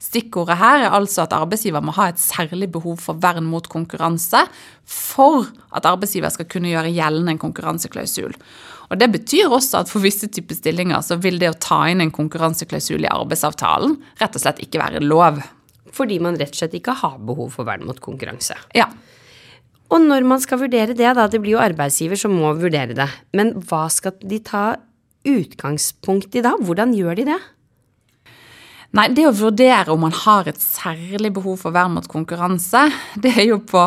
Stikkordet 0.00 0.56
her 0.60 0.86
er 0.86 0.94
altså 0.96 1.24
at 1.24 1.34
arbeidsgiver 1.36 1.82
må 1.84 1.92
ha 1.98 2.06
et 2.08 2.22
særlig 2.22 2.70
behov 2.72 3.00
for 3.02 3.18
vern 3.20 3.44
mot 3.50 3.66
konkurranse 3.68 4.44
for 4.88 5.50
at 5.74 5.88
arbeidsgiver 5.90 6.32
skal 6.32 6.48
kunne 6.48 6.70
gjøre 6.72 6.94
gjeldende 6.94 7.34
en 7.34 7.42
konkurranseklausul. 7.42 8.36
Og 8.88 8.96
Det 8.96 9.10
betyr 9.12 9.52
også 9.52 9.82
at 9.82 9.92
for 9.92 10.00
visse 10.00 10.30
typer 10.32 10.56
stillinger 10.56 11.02
så 11.04 11.18
vil 11.20 11.36
det 11.42 11.50
å 11.52 11.58
ta 11.60 11.82
inn 11.90 12.00
en 12.00 12.14
konkurranseklausul 12.14 13.04
i 13.04 13.12
arbeidsavtalen 13.12 13.98
rett 14.22 14.38
og 14.38 14.44
slett 14.46 14.62
ikke 14.64 14.80
være 14.80 15.04
lov. 15.04 15.42
Fordi 15.92 16.16
man 16.24 16.38
rett 16.40 16.56
og 16.56 16.62
slett 16.62 16.78
ikke 16.78 16.96
har 17.02 17.20
behov 17.20 17.52
for 17.58 17.68
vern 17.68 17.84
mot 17.84 18.00
konkurranse. 18.00 18.56
Ja. 18.72 18.88
Og 19.88 20.04
når 20.04 20.26
man 20.28 20.42
skal 20.42 20.60
vurdere 20.60 20.96
det, 20.96 21.08
da, 21.16 21.26
det 21.30 21.40
blir 21.40 21.56
jo 21.56 21.62
arbeidsgiver 21.64 22.20
som 22.20 22.34
må 22.36 22.52
vurdere 22.58 22.96
det, 22.96 23.08
men 23.36 23.54
hva 23.68 23.86
skal 23.92 24.18
de 24.20 24.40
ta 24.44 24.64
utgangspunkt 25.28 26.36
i 26.36 26.44
da? 26.44 26.54
Hvordan 26.60 26.92
gjør 26.96 27.18
de 27.18 27.28
det? 27.30 27.38
Nei, 28.96 29.08
det 29.12 29.26
å 29.28 29.36
vurdere 29.36 29.92
om 29.92 30.00
man 30.06 30.14
har 30.16 30.48
et 30.48 30.60
særlig 30.60 31.32
behov 31.36 31.58
for 31.60 31.76
vern 31.76 31.96
mot 31.96 32.08
konkurranse, 32.08 32.86
det 33.22 33.34
er 33.36 33.50
jo 33.50 33.62
på 33.64 33.84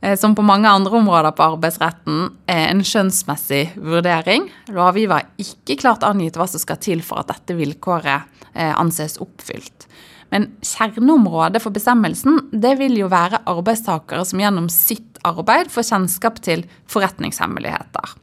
Eh, 0.00 0.16
som 0.18 0.34
på 0.34 0.42
mange 0.46 0.70
andre 0.70 1.00
områder 1.00 1.34
på 1.34 1.46
arbeidsretten, 1.54 2.28
er 2.46 2.68
en 2.70 2.84
skjønnsmessig 2.86 3.64
vurdering. 3.82 4.46
Lovgiver 4.70 5.18
har 5.18 5.42
ikke 5.42 5.78
klart 5.80 6.06
angitt 6.06 6.38
hva 6.38 6.46
som 6.50 6.62
skal 6.62 6.78
til 6.82 7.02
for 7.02 7.22
at 7.22 7.32
dette 7.32 7.56
vilkåret 7.58 8.44
eh, 8.54 8.74
anses 8.78 9.18
oppfylt. 9.22 9.88
Men 10.30 10.50
kjerneområdet 10.62 11.62
for 11.64 11.74
bestemmelsen 11.74 12.50
det 12.52 12.74
vil 12.78 12.98
jo 13.00 13.08
være 13.10 13.40
arbeidstakere 13.48 14.26
som 14.28 14.42
gjennom 14.42 14.68
arbeid 15.26 15.72
får 15.72 15.88
kjennskap 15.90 16.40
til 16.44 16.64
forretningshemmeligheter. 16.90 18.16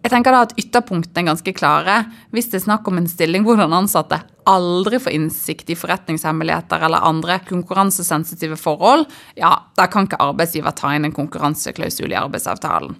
Jeg 0.00 0.14
tenker 0.14 0.32
da 0.32 0.44
at 0.46 0.54
Ytterpunktene 0.56 1.20
er 1.20 1.28
ganske 1.28 1.52
klare. 1.52 1.96
Hvis 2.32 2.48
det 2.48 2.60
er 2.60 2.64
snakk 2.64 2.86
om 2.88 2.96
en 2.96 3.08
stilling 3.10 3.44
hvor 3.44 3.58
den 3.60 3.74
ansatte 3.76 4.22
aldri 4.48 4.96
får 5.02 5.12
innsikt 5.12 5.72
i 5.72 5.76
forretningshemmeligheter 5.76 6.86
eller 6.86 7.04
andre 7.04 7.36
konkurransesensitive 7.44 8.56
forhold, 8.56 9.04
ja, 9.36 9.52
da 9.76 9.88
kan 9.92 10.08
ikke 10.08 10.22
arbeidsgiver 10.24 10.72
ta 10.76 10.94
inn 10.96 11.04
en 11.08 11.16
konkurranseklausul 11.16 12.14
i 12.14 12.20
arbeidsavtalen. 12.20 12.96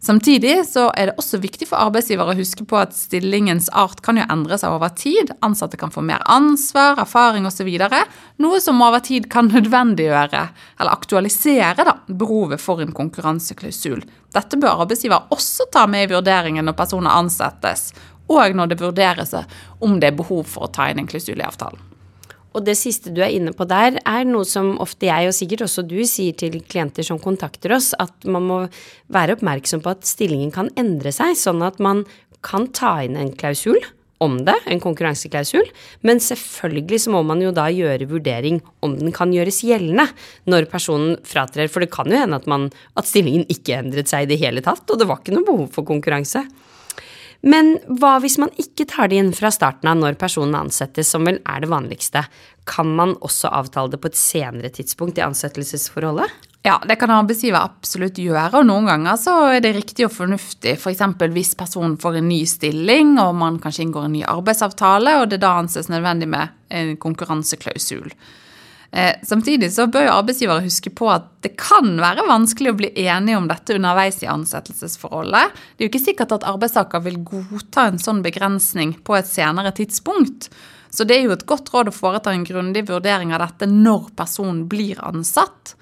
Samtidig 0.00 0.60
så 0.68 0.84
er 0.94 1.10
det 1.10 1.18
også 1.18 1.40
viktig 1.42 1.66
for 1.66 1.82
arbeidsgiver 1.82 2.30
å 2.30 2.36
huske 2.38 2.62
på 2.68 2.76
at 2.78 2.94
stillingens 2.94 3.66
art 3.74 3.98
kan 4.06 4.20
jo 4.20 4.26
endre 4.30 4.54
seg 4.60 4.76
over 4.76 4.92
tid. 4.94 5.32
Ansatte 5.42 5.80
kan 5.80 5.90
få 5.90 6.04
mer 6.06 6.22
ansvar, 6.30 7.00
erfaring 7.02 7.48
osv. 7.50 7.66
Noe 8.38 8.60
som 8.62 8.84
over 8.84 9.02
tid 9.02 9.26
kan 9.32 9.50
nødvendiggjøre 9.50 10.44
eller 10.78 10.94
aktualisere 10.94 11.88
da, 11.88 11.96
behovet 12.06 12.62
for 12.62 12.84
en 12.84 12.94
konkurranseklausul. 12.94 14.06
Dette 14.34 14.60
bør 14.62 14.84
arbeidsgiver 14.86 15.34
også 15.34 15.66
ta 15.74 15.88
med 15.90 16.06
i 16.06 16.14
vurderingen 16.14 16.70
når 16.70 16.78
personer 16.78 17.18
ansettes, 17.18 17.90
og 18.30 18.54
når 18.54 18.70
det 18.70 18.82
vurderes 18.84 19.34
om 19.82 19.98
det 19.98 20.12
er 20.12 20.18
behov 20.18 20.46
for 20.46 20.68
å 20.68 20.72
ta 20.72 20.92
inn 20.92 21.02
en 21.02 21.10
klausul 21.10 21.40
i 21.40 21.48
avtalen. 21.48 21.97
Og 22.56 22.64
det 22.64 22.78
siste 22.80 23.12
du 23.14 23.20
er 23.24 23.34
inne 23.34 23.52
på 23.56 23.66
der, 23.68 23.98
er 24.08 24.24
noe 24.28 24.46
som 24.48 24.76
ofte 24.82 25.10
jeg, 25.10 25.28
og 25.28 25.36
sikkert 25.36 25.66
også 25.66 25.84
du, 25.88 25.98
sier 26.08 26.36
til 26.38 26.60
klienter 26.64 27.06
som 27.06 27.20
kontakter 27.22 27.74
oss, 27.76 27.92
at 28.00 28.24
man 28.28 28.48
må 28.48 28.62
være 29.12 29.36
oppmerksom 29.36 29.84
på 29.84 29.92
at 29.92 30.08
stillingen 30.08 30.54
kan 30.54 30.72
endre 30.80 31.12
seg, 31.14 31.36
sånn 31.38 31.62
at 31.66 31.80
man 31.82 32.06
kan 32.44 32.68
ta 32.74 32.98
inn 33.04 33.18
en 33.18 33.34
klausul 33.36 33.78
om 34.22 34.40
det, 34.46 34.54
en 34.66 34.80
konkurranseklausul, 34.82 35.68
men 36.06 36.18
selvfølgelig 36.22 37.04
så 37.04 37.12
må 37.14 37.20
man 37.26 37.42
jo 37.42 37.52
da 37.54 37.68
gjøre 37.70 38.08
vurdering 38.10 38.58
om 38.82 38.96
den 38.98 39.14
kan 39.14 39.30
gjøres 39.34 39.60
gjeldende 39.66 40.08
når 40.50 40.66
personen 40.72 41.18
fratrer, 41.26 41.70
for 41.70 41.84
det 41.84 41.92
kan 41.94 42.10
jo 42.10 42.18
hende 42.18 42.40
at, 42.40 42.48
man, 42.50 42.66
at 42.98 43.06
stillingen 43.06 43.46
ikke 43.52 43.78
endret 43.78 44.10
seg 44.10 44.26
i 44.26 44.32
det 44.32 44.40
hele 44.42 44.64
tatt, 44.64 44.88
og 44.90 44.98
det 44.98 45.06
var 45.06 45.22
ikke 45.22 45.36
noe 45.36 45.46
behov 45.46 45.68
for 45.76 45.86
konkurranse. 45.86 46.42
Men 47.40 47.76
hva 48.00 48.16
hvis 48.22 48.38
man 48.42 48.50
ikke 48.58 48.88
tar 48.90 49.10
det 49.10 49.20
inn 49.20 49.30
fra 49.36 49.50
starten 49.54 49.90
av 49.90 49.98
når 50.00 50.18
personen 50.18 50.56
ansettes, 50.58 51.10
som 51.12 51.26
vel 51.28 51.38
er 51.46 51.62
det 51.62 51.70
vanligste? 51.70 52.24
Kan 52.68 52.90
man 52.98 53.14
også 53.24 53.52
avtale 53.54 53.92
det 53.94 54.00
på 54.02 54.10
et 54.10 54.18
senere 54.18 54.72
tidspunkt 54.74 55.20
i 55.20 55.24
ansettelsesforholdet? 55.24 56.34
Ja, 56.66 56.74
det 56.82 56.98
kan 56.98 57.12
arbeidsgiver 57.14 57.62
absolutt 57.62 58.18
gjøre, 58.18 58.58
og 58.58 58.66
noen 58.66 58.88
ganger 58.90 59.20
så 59.20 59.36
er 59.54 59.62
det 59.62 59.76
riktig 59.76 60.08
og 60.08 60.12
fornuftig. 60.16 60.74
F.eks. 60.74 61.04
For 61.20 61.36
hvis 61.36 61.54
personen 61.56 61.94
får 62.02 62.18
en 62.18 62.28
ny 62.28 62.42
stilling, 62.50 63.14
og 63.22 63.36
man 63.38 63.60
kanskje 63.62 63.86
inngår 63.86 64.08
en 64.08 64.16
ny 64.18 64.24
arbeidsavtale, 64.26 65.14
og 65.22 65.30
det 65.30 65.38
da 65.44 65.54
anses 65.62 65.88
nødvendig 65.92 66.28
med 66.34 66.52
en 66.74 66.96
konkurranseklausul. 67.00 68.10
Eh, 68.90 69.16
samtidig 69.22 69.68
så 69.72 69.84
bør 69.86 70.06
jo 70.06 70.14
arbeidsgivere 70.16 70.64
huske 70.64 70.90
på 70.96 71.10
at 71.12 71.26
det 71.44 71.52
kan 71.60 71.98
være 72.00 72.24
vanskelig 72.28 72.72
å 72.72 72.78
bli 72.78 72.88
enige 73.04 73.36
om 73.36 73.48
dette 73.50 73.76
underveis 73.76 74.22
i 74.24 74.30
ansettelsesforholdet. 74.32 75.52
Det 75.76 75.84
er 75.84 75.88
jo 75.88 75.92
ikke 75.92 76.06
sikkert 76.06 76.32
at 76.38 76.46
arbeidstaker 76.48 77.04
vil 77.04 77.20
godta 77.26 77.90
en 77.90 78.00
sånn 78.00 78.22
begrensning 78.24 78.96
på 79.04 79.18
et 79.18 79.28
senere 79.28 79.74
tidspunkt. 79.76 80.48
Så 80.88 81.04
det 81.04 81.18
er 81.18 81.28
jo 81.28 81.36
et 81.36 81.44
godt 81.48 81.68
råd 81.74 81.90
å 81.90 81.94
foreta 81.94 82.32
en 82.32 82.46
grundig 82.48 82.86
vurdering 82.88 83.34
av 83.36 83.44
dette 83.44 83.68
når 83.68 84.08
personen 84.16 84.64
blir 84.72 85.00
ansatt. 85.04 85.76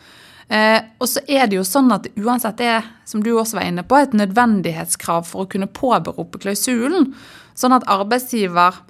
Eh, 0.48 0.78
og 0.98 1.06
så 1.10 1.22
er 1.30 1.46
det 1.46 1.60
jo 1.60 1.66
sånn 1.66 1.90
at 1.94 2.06
det 2.06 2.22
uansett 2.22 2.60
er, 2.62 2.86
som 3.06 3.22
du 3.22 3.32
også 3.34 3.60
var 3.60 3.70
inne 3.70 3.86
på, 3.86 3.98
et 3.98 4.14
nødvendighetskrav 4.18 5.26
for 5.30 5.44
å 5.44 5.50
kunne 5.50 5.70
påberope 5.70 6.42
klausulen. 6.42 7.12
Sånn 7.54 7.74
at 7.74 7.86
arbeidsgiver 7.90 8.82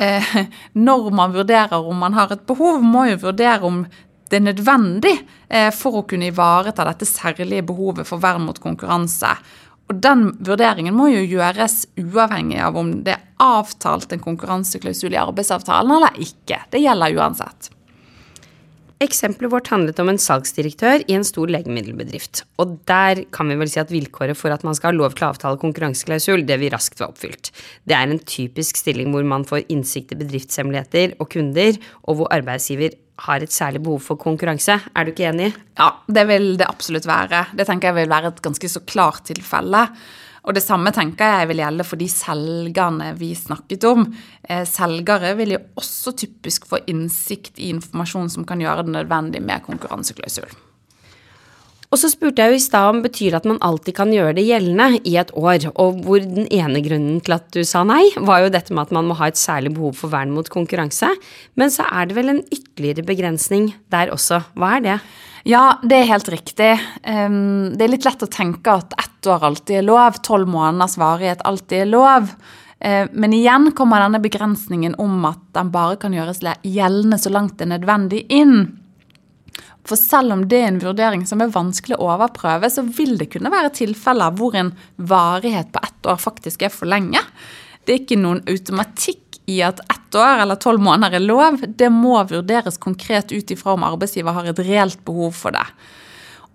eh, 0.00 0.36
når 0.86 1.10
man 1.14 1.34
vurderer 1.36 1.80
om 1.80 2.00
man 2.00 2.16
har 2.16 2.32
et 2.32 2.46
behov, 2.48 2.82
må 2.82 3.06
jo 3.10 3.24
vurdere 3.28 3.66
om 3.68 3.82
det 4.30 4.38
er 4.38 4.46
nødvendig 4.46 5.16
eh, 5.48 5.72
for 5.74 6.00
å 6.00 6.06
kunne 6.08 6.30
ivareta 6.30 6.86
dette 6.86 7.08
særlige 7.08 7.66
behovet 7.66 8.06
for 8.08 8.22
vern 8.22 8.46
mot 8.46 8.60
konkurranse. 8.62 9.32
Og 9.90 9.98
Den 9.98 10.28
vurderingen 10.46 10.94
må 10.94 11.08
jo 11.10 11.24
gjøres 11.26 11.82
uavhengig 11.98 12.60
av 12.62 12.78
om 12.78 12.92
det 13.06 13.16
er 13.16 13.26
avtalt 13.42 14.12
en 14.14 14.22
konkurranseklausul 14.22 15.16
i 15.16 15.18
arbeidsavtalen 15.18 15.96
eller 15.96 16.22
ikke. 16.22 16.60
Det 16.70 16.82
gjelder 16.84 17.18
uansett. 17.18 17.72
Eksempelet 19.00 19.48
vårt 19.48 19.70
handlet 19.72 19.96
om 20.02 20.10
en 20.12 20.18
salgsdirektør 20.20 21.06
i 21.08 21.14
en 21.16 21.22
stor 21.24 21.48
legemiddelbedrift. 21.48 22.42
Og 22.60 22.74
der 22.84 23.22
kan 23.32 23.48
vi 23.48 23.56
vel 23.56 23.70
si 23.72 23.78
at 23.80 23.88
vilkåret 23.88 24.36
for 24.36 24.52
at 24.52 24.60
man 24.66 24.76
skal 24.76 24.90
ha 24.90 24.98
lov 24.98 25.14
til 25.16 25.24
å 25.24 25.30
avtale 25.32 25.56
konkurranseklausul, 25.62 26.44
det 26.44 26.58
vil 26.60 26.68
raskt 26.74 27.00
være 27.00 27.14
oppfylt. 27.14 27.48
Det 27.88 27.96
er 27.96 28.12
en 28.12 28.20
typisk 28.20 28.76
stilling 28.76 29.08
hvor 29.14 29.24
man 29.24 29.46
får 29.48 29.64
innsikt 29.72 30.12
i 30.12 30.20
bedriftshemmeligheter 30.20 31.16
og 31.16 31.30
kunder, 31.32 31.80
og 32.04 32.20
hvor 32.20 32.28
arbeidsgiver 32.36 32.98
har 33.24 33.40
et 33.40 33.56
særlig 33.56 33.80
behov 33.86 34.04
for 34.04 34.20
konkurranse. 34.20 34.76
Er 34.92 35.08
du 35.08 35.14
ikke 35.14 35.30
enig? 35.32 35.54
Ja, 35.80 35.94
det 36.04 36.26
vil 36.28 36.50
det 36.60 36.68
absolutt 36.68 37.08
være. 37.08 37.46
Det 37.56 37.70
tenker 37.70 37.94
jeg 37.94 38.02
vil 38.02 38.12
være 38.12 38.34
et 38.34 38.44
ganske 38.44 38.68
så 38.68 38.84
klart 38.84 39.24
tilfelle. 39.32 39.86
Og 40.46 40.56
det 40.56 40.64
samme 40.64 40.92
tenker 40.96 41.40
jeg 41.40 41.50
vil 41.50 41.62
gjelde 41.64 41.86
for 41.86 42.00
de 42.00 42.08
selgerne 42.10 43.12
vi 43.18 43.34
snakket 43.36 43.84
om. 43.90 44.06
Eh, 44.48 44.64
selgere 44.68 45.34
vil 45.38 45.56
jo 45.56 45.60
også 45.80 46.14
typisk 46.16 46.66
få 46.70 46.80
innsikt 46.90 47.60
i 47.60 47.70
informasjon 47.74 48.32
som 48.32 48.48
kan 48.48 48.62
gjøre 48.62 48.86
det 48.86 48.96
nødvendig 48.96 49.44
med 49.44 49.64
konkurranseklausul. 49.68 50.48
Og 51.90 51.98
så 51.98 52.06
spurte 52.06 52.44
jeg 52.44 52.52
jo 52.52 52.58
i 52.60 52.62
stad 52.62 52.88
om 52.92 53.00
betyr 53.02 53.34
at 53.34 53.46
man 53.50 53.58
alltid 53.66 53.96
kan 53.96 54.12
gjøre 54.14 54.36
det 54.36 54.44
gjeldende 54.46 55.00
i 55.10 55.16
et 55.18 55.32
år, 55.34 55.66
og 55.74 56.04
hvor 56.06 56.22
den 56.22 56.46
ene 56.46 56.82
grunnen 56.86 57.18
til 57.26 57.34
at 57.34 57.48
du 57.50 57.64
sa 57.66 57.82
nei, 57.82 58.04
var 58.14 58.44
jo 58.44 58.52
dette 58.54 58.70
med 58.70 58.86
at 58.86 58.94
man 58.94 59.08
må 59.10 59.16
ha 59.18 59.26
et 59.26 59.40
særlig 59.40 59.72
behov 59.74 59.96
for 59.98 60.12
vern 60.12 60.30
mot 60.30 60.46
konkurranse. 60.46 61.10
Men 61.58 61.74
så 61.74 61.88
er 61.90 62.06
det 62.06 62.14
vel 62.14 62.30
en 62.36 62.44
ytterligere 62.46 63.02
begrensning 63.10 63.72
der 63.90 64.14
også. 64.14 64.38
Hva 64.54 64.76
er 64.76 64.86
det? 64.86 64.96
Ja, 65.48 65.78
det 65.82 65.96
er 65.96 66.10
helt 66.10 66.28
riktig. 66.28 66.72
Det 67.02 67.84
er 67.84 67.92
litt 67.92 68.04
lett 68.04 68.24
å 68.24 68.28
tenke 68.30 68.74
at 68.82 68.96
ett 69.00 69.28
år 69.30 69.46
alltid 69.50 69.80
er 69.80 69.86
lov, 69.86 70.18
tolv 70.24 70.50
måneders 70.52 70.98
varighet 71.00 71.44
alltid 71.48 71.86
er 71.86 71.88
lov. 71.88 72.34
Eh, 72.80 73.06
men 73.12 73.32
igjen 73.36 73.72
kommer 73.76 74.00
denne 74.00 74.20
begrensningen 74.20 74.94
om 75.00 75.24
at 75.28 75.40
den 75.56 75.72
bare 75.72 75.98
kan 76.00 76.14
gjøres 76.16 76.40
gjeldende 76.64 77.18
så 77.20 77.32
langt 77.32 77.58
det 77.58 77.66
er 77.66 77.74
nødvendig 77.74 78.24
inn. 78.32 78.70
For 79.84 80.00
selv 80.00 80.32
om 80.32 80.44
det 80.48 80.60
er 80.60 80.70
en 80.70 80.82
vurdering 80.82 81.24
som 81.28 81.40
er 81.40 81.52
vanskelig 81.52 81.96
å 81.98 82.12
overprøve, 82.14 82.68
så 82.72 82.84
vil 82.84 83.16
det 83.20 83.30
kunne 83.32 83.52
være 83.52 83.72
tilfeller 83.76 84.36
hvor 84.36 84.56
en 84.56 84.74
varighet 84.96 85.72
på 85.72 85.82
ett 85.84 86.08
år 86.08 86.20
faktisk 86.20 86.64
er 86.64 86.72
for 86.72 86.88
lenge. 86.88 87.20
Det 87.84 87.94
er 87.94 88.02
ikke 88.02 88.20
noen 88.20 88.42
automatikk 88.48 89.29
i 89.50 89.60
at 89.66 89.80
ett 89.90 90.18
år 90.18 90.44
eller 90.44 90.58
tolv 90.60 90.82
måneder 90.82 91.18
er 91.18 91.24
lov, 91.24 91.60
det 91.78 91.90
må 91.92 92.18
vurderes 92.30 92.78
konkret 92.82 93.32
ut 93.32 93.50
ifra 93.50 93.74
om 93.76 93.86
arbeidsgiver 93.86 94.36
har 94.36 94.50
et 94.50 94.62
reelt 94.66 95.02
behov 95.06 95.34
for 95.38 95.54
det. 95.56 95.66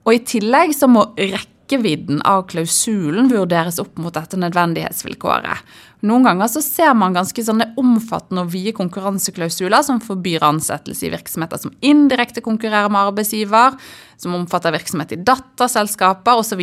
Og 0.05 0.15
I 0.15 0.23
tillegg 0.27 0.75
så 0.77 0.87
må 0.91 1.07
rekkevidden 1.17 2.21
av 2.29 2.45
klausulen 2.51 3.31
vurderes 3.31 3.79
opp 3.81 3.97
mot 4.01 4.13
dette 4.13 4.37
nødvendighetsvilkåret. 4.39 5.63
Noen 6.05 6.27
ganger 6.27 6.49
så 6.51 6.61
ser 6.61 6.93
man 6.97 7.15
ganske 7.15 7.41
sånne 7.47 7.71
omfattende 7.81 8.43
og 8.45 8.51
vide 8.53 8.75
konkurranseklausuler 8.77 9.81
som 9.87 10.01
forbyr 10.03 10.45
ansettelse 10.45 11.07
i 11.07 11.13
virksomheter 11.15 11.63
som 11.63 11.73
indirekte 11.81 12.43
konkurrerer 12.45 12.91
med 12.93 13.09
arbeidsgiver, 13.09 13.79
som 14.21 14.35
omfatter 14.37 14.73
virksomhet 14.75 15.13
i 15.15 15.19
datterselskaper 15.25 16.41
osv., 16.41 16.61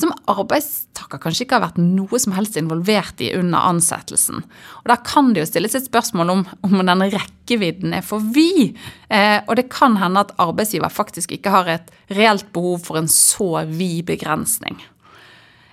som 0.00 0.14
arbeidstaker 0.30 1.20
kanskje 1.22 1.46
ikke 1.46 1.58
har 1.58 1.66
vært 1.66 1.80
noe 1.82 2.20
som 2.22 2.34
helst 2.36 2.58
involvert 2.60 3.22
i 3.24 3.32
under 3.38 3.68
ansettelsen. 3.72 4.44
Og 4.82 4.88
Da 4.92 4.98
kan 5.04 5.32
det 5.32 5.44
jo 5.44 5.50
stilles 5.50 5.76
et 5.78 5.88
spørsmål 5.88 6.34
om, 6.36 6.46
om 6.66 6.78
denne 6.80 7.10
rekkevidden 7.12 7.96
er 7.96 8.06
for 8.06 8.22
vid. 8.34 8.78
Eh, 9.08 9.40
og 9.46 9.56
det 9.58 9.70
kan 9.72 9.98
hende 10.00 10.24
at 10.24 10.34
arbeidsgiver 10.42 10.92
faktisk 10.92 11.32
ikke 11.36 11.52
har 11.54 11.68
et 11.68 11.92
reelt 12.12 12.48
behov 12.52 12.82
for 12.86 13.00
en 13.00 13.10
så 13.10 13.64
vid 13.68 14.06
begrensning. 14.08 14.80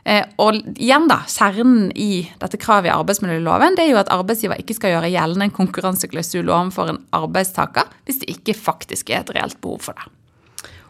Eh, 0.10 0.26
og 0.42 0.56
igjen 0.80 1.10
da, 1.10 1.20
Kjernen 1.30 1.90
i 1.94 2.24
dette 2.42 2.60
kravet 2.62 2.90
i 2.90 2.94
arbeidsmiljøloven 2.96 3.76
det 3.78 3.86
er 3.86 3.92
jo 3.92 4.00
at 4.02 4.12
arbeidsgiver 4.14 4.62
ikke 4.62 4.78
skal 4.78 4.96
gjøre 4.96 5.12
gjeldende 5.12 5.50
en 5.50 5.58
konkurranseklausul 5.60 6.48
overfor 6.48 6.94
en 6.94 7.04
arbeidstaker 7.16 7.92
hvis 8.08 8.24
det 8.24 8.32
ikke 8.38 8.58
faktisk 8.58 9.12
er 9.12 9.22
et 9.22 9.36
reelt 9.36 9.60
behov 9.62 9.84
for 9.90 10.00
det. 10.00 10.19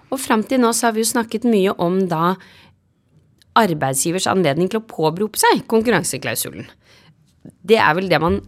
Og 0.10 0.20
Fram 0.22 0.44
til 0.48 0.62
nå 0.62 0.74
så 0.74 0.90
har 0.90 0.96
vi 0.96 1.04
jo 1.04 1.12
snakket 1.12 1.48
mye 1.50 1.74
om 1.82 2.02
da 2.10 2.36
arbeidsgivers 3.60 4.30
anledning 4.30 4.70
til 4.72 4.82
å 4.82 4.88
påberope 4.88 5.40
seg 5.42 5.66
konkurranseklausulen. 5.70 6.70
Det 7.66 7.80
er 7.82 7.94
vel 7.98 8.10
det 8.12 8.20
man 8.22 8.40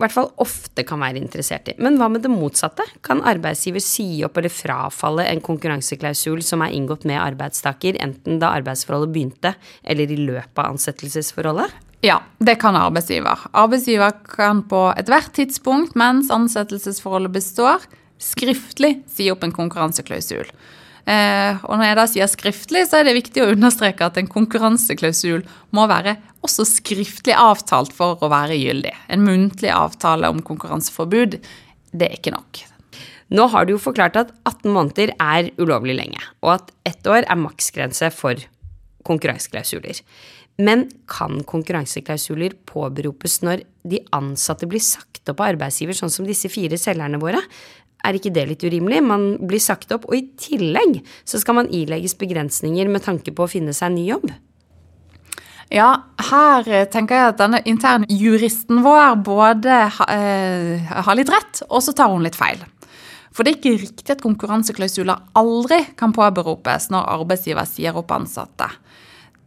i 0.00 0.02
hvert 0.02 0.14
fall 0.14 0.30
ofte 0.40 0.80
kan 0.88 1.02
være 1.02 1.20
interessert 1.20 1.66
i. 1.68 1.74
Men 1.76 1.98
hva 2.00 2.06
med 2.08 2.22
det 2.24 2.30
motsatte? 2.32 2.86
Kan 3.04 3.20
arbeidsgiver 3.28 3.82
si 3.84 4.22
opp 4.24 4.38
eller 4.40 4.52
frafalle 4.52 5.26
en 5.28 5.42
konkurranseklausul 5.44 6.40
som 6.46 6.64
er 6.64 6.72
inngått 6.72 7.04
med 7.08 7.20
arbeidstaker, 7.20 7.98
enten 8.00 8.40
da 8.40 8.54
arbeidsforholdet 8.56 9.12
begynte 9.12 9.52
eller 9.84 10.08
i 10.08 10.16
løpet 10.22 10.56
av 10.56 10.70
ansettelsesforholdet? 10.72 11.76
Ja, 12.00 12.22
det 12.40 12.56
kan 12.62 12.78
arbeidsgiver. 12.80 13.44
Arbeidsgiver 13.52 14.16
kan 14.24 14.64
på 14.70 14.86
ethvert 14.96 15.34
tidspunkt 15.36 15.92
mens 16.00 16.32
ansettelsesforholdet 16.32 17.36
består, 17.36 17.84
skriftlig 18.16 19.02
si 19.12 19.28
opp 19.32 19.44
en 19.44 19.52
konkurranseklausul. 19.52 20.48
Eh, 21.08 21.60
og 21.64 21.76
når 21.76 21.86
jeg 21.86 21.98
da 21.98 22.06
sier 22.10 22.30
skriftlig, 22.30 22.84
så 22.88 23.00
er 23.00 23.08
det 23.08 23.16
viktig 23.16 23.44
å 23.44 23.50
understreke 23.54 24.06
at 24.06 24.18
en 24.20 24.30
konkurranseklausul 24.30 25.44
må 25.76 25.86
være 25.90 26.16
også 26.46 26.66
skriftlig 26.68 27.36
avtalt 27.36 27.94
for 27.96 28.20
å 28.20 28.30
være 28.32 28.58
gyldig. 28.58 28.94
En 29.12 29.24
muntlig 29.26 29.72
avtale 29.74 30.30
om 30.32 30.42
konkurranseforbud, 30.44 31.38
det 31.90 32.08
er 32.08 32.18
ikke 32.18 32.34
nok. 32.36 32.64
Nå 33.30 33.46
har 33.52 33.66
du 33.66 33.76
jo 33.76 33.82
forklart 33.82 34.18
at 34.18 34.32
18 34.48 34.72
måneder 34.74 35.12
er 35.22 35.52
ulovlig 35.60 35.94
lenge, 36.00 36.22
og 36.42 36.56
at 36.56 36.72
ett 36.88 37.06
år 37.06 37.22
er 37.22 37.38
maksgrense 37.38 38.10
for 38.14 38.40
konkurranseklausuler. 39.06 40.02
Men 40.60 40.88
kan 41.08 41.40
konkurranseklausuler 41.48 42.56
påberopes 42.68 43.38
når 43.46 43.62
de 43.88 44.02
ansatte 44.16 44.68
blir 44.68 44.82
sagt 44.84 45.30
opp 45.30 45.40
av 45.40 45.54
arbeidsgiver, 45.54 45.96
sånn 45.96 46.12
som 46.12 46.26
disse 46.28 46.50
fire 46.52 46.76
selgerne 46.80 47.20
våre? 47.22 47.40
Er 48.06 48.16
ikke 48.16 48.32
det 48.34 48.46
litt 48.48 48.64
urimelig? 48.64 49.00
Man 49.04 49.26
blir 49.48 49.62
sagt 49.62 49.92
opp, 49.94 50.06
og 50.08 50.16
i 50.16 50.26
tillegg 50.40 51.00
så 51.28 51.40
skal 51.40 51.60
man 51.60 51.72
ilegges 51.74 52.16
begrensninger 52.20 52.88
med 52.90 53.04
tanke 53.04 53.34
på 53.34 53.46
å 53.46 53.50
finne 53.50 53.74
seg 53.76 53.90
en 53.90 53.98
ny 53.98 54.06
jobb. 54.08 54.30
Ja, 55.70 55.90
her 56.32 56.66
eh, 56.66 56.88
tenker 56.90 57.14
jeg 57.14 57.30
at 57.30 57.38
denne 57.38 57.60
interne 57.70 58.08
juristen 58.10 58.82
vår 58.82 59.20
både 59.22 59.76
eh, 60.10 60.90
har 61.06 61.18
litt 61.18 61.30
rett, 61.30 61.62
og 61.68 61.84
så 61.86 61.94
tar 61.94 62.10
hun 62.10 62.26
litt 62.26 62.38
feil. 62.38 62.64
For 63.30 63.46
det 63.46 63.52
er 63.52 63.58
ikke 63.60 63.82
riktig 63.84 64.14
at 64.16 64.24
konkurranseklausuler 64.24 65.22
aldri 65.38 65.84
kan 65.98 66.10
påberopes 66.14 66.88
når 66.90 67.06
arbeidsgiver 67.14 67.68
sier 67.70 67.94
opp 68.00 68.10
ansatte. 68.16 68.66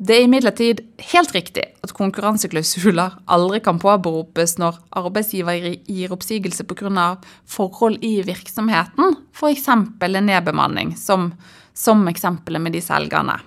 Det 0.04 0.18
er 0.18 0.26
imidlertid 0.26 0.82
helt 1.14 1.32
riktig 1.32 1.64
at 1.86 1.94
konkurranseklausuler 1.96 3.14
aldri 3.32 3.62
kan 3.64 3.78
påberopes 3.80 4.58
når 4.60 4.82
arbeidsgiver 5.00 5.70
gir 5.88 6.12
oppsigelse 6.12 6.66
pga. 6.68 7.06
forhold 7.48 8.04
i 8.04 8.22
virksomheten, 8.26 9.16
f.eks. 9.32 9.68
en 9.70 10.26
nedbemanning, 10.26 10.98
som, 10.98 11.32
som 11.74 12.04
eksempelet 12.08 12.62
med 12.62 12.74
de 12.74 12.82
selgerne. 12.82 13.38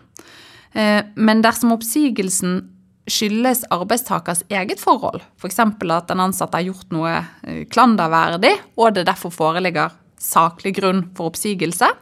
Eh, 0.72 1.02
men 1.16 1.42
dersom 1.44 1.74
oppsigelsen 1.76 2.62
skyldes 3.06 3.66
arbeidstakers 3.70 4.42
eget 4.48 4.80
forhold, 4.80 5.20
f.eks. 5.36 5.60
For 5.60 5.92
at 5.92 6.08
den 6.08 6.24
ansatte 6.24 6.56
har 6.56 6.70
gjort 6.70 6.94
noe 6.94 7.18
eh, 7.18 7.66
klanderverdig, 7.68 8.54
og 8.76 8.94
det 8.96 9.04
derfor 9.10 9.34
foreligger 9.34 9.92
saklig 10.16 10.72
grunn 10.80 11.10
for 11.16 11.34
oppsigelse, 11.34 11.92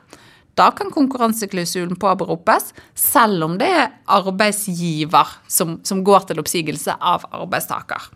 da 0.58 0.70
kan 0.76 0.90
konkurranseklausulen 0.94 1.98
påberopes, 2.00 2.72
selv 2.94 3.46
om 3.48 3.56
det 3.58 3.70
er 3.70 3.94
arbeidsgiver 4.06 5.38
som, 5.50 5.78
som 5.82 6.04
går 6.06 6.28
til 6.28 6.42
oppsigelse 6.42 6.94
av 7.00 7.26
arbeidstaker. 7.34 8.10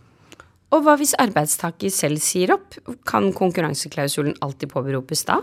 Og 0.75 0.85
hva 0.85 0.99
hvis 1.01 1.17
arbeidstaker 1.19 1.91
selv 1.93 2.21
sier 2.23 2.53
opp? 2.59 2.77
Kan 3.09 3.33
konkurranseklausulen 3.37 4.37
alltid 4.45 4.71
påberopes 4.75 5.25
da? 5.29 5.41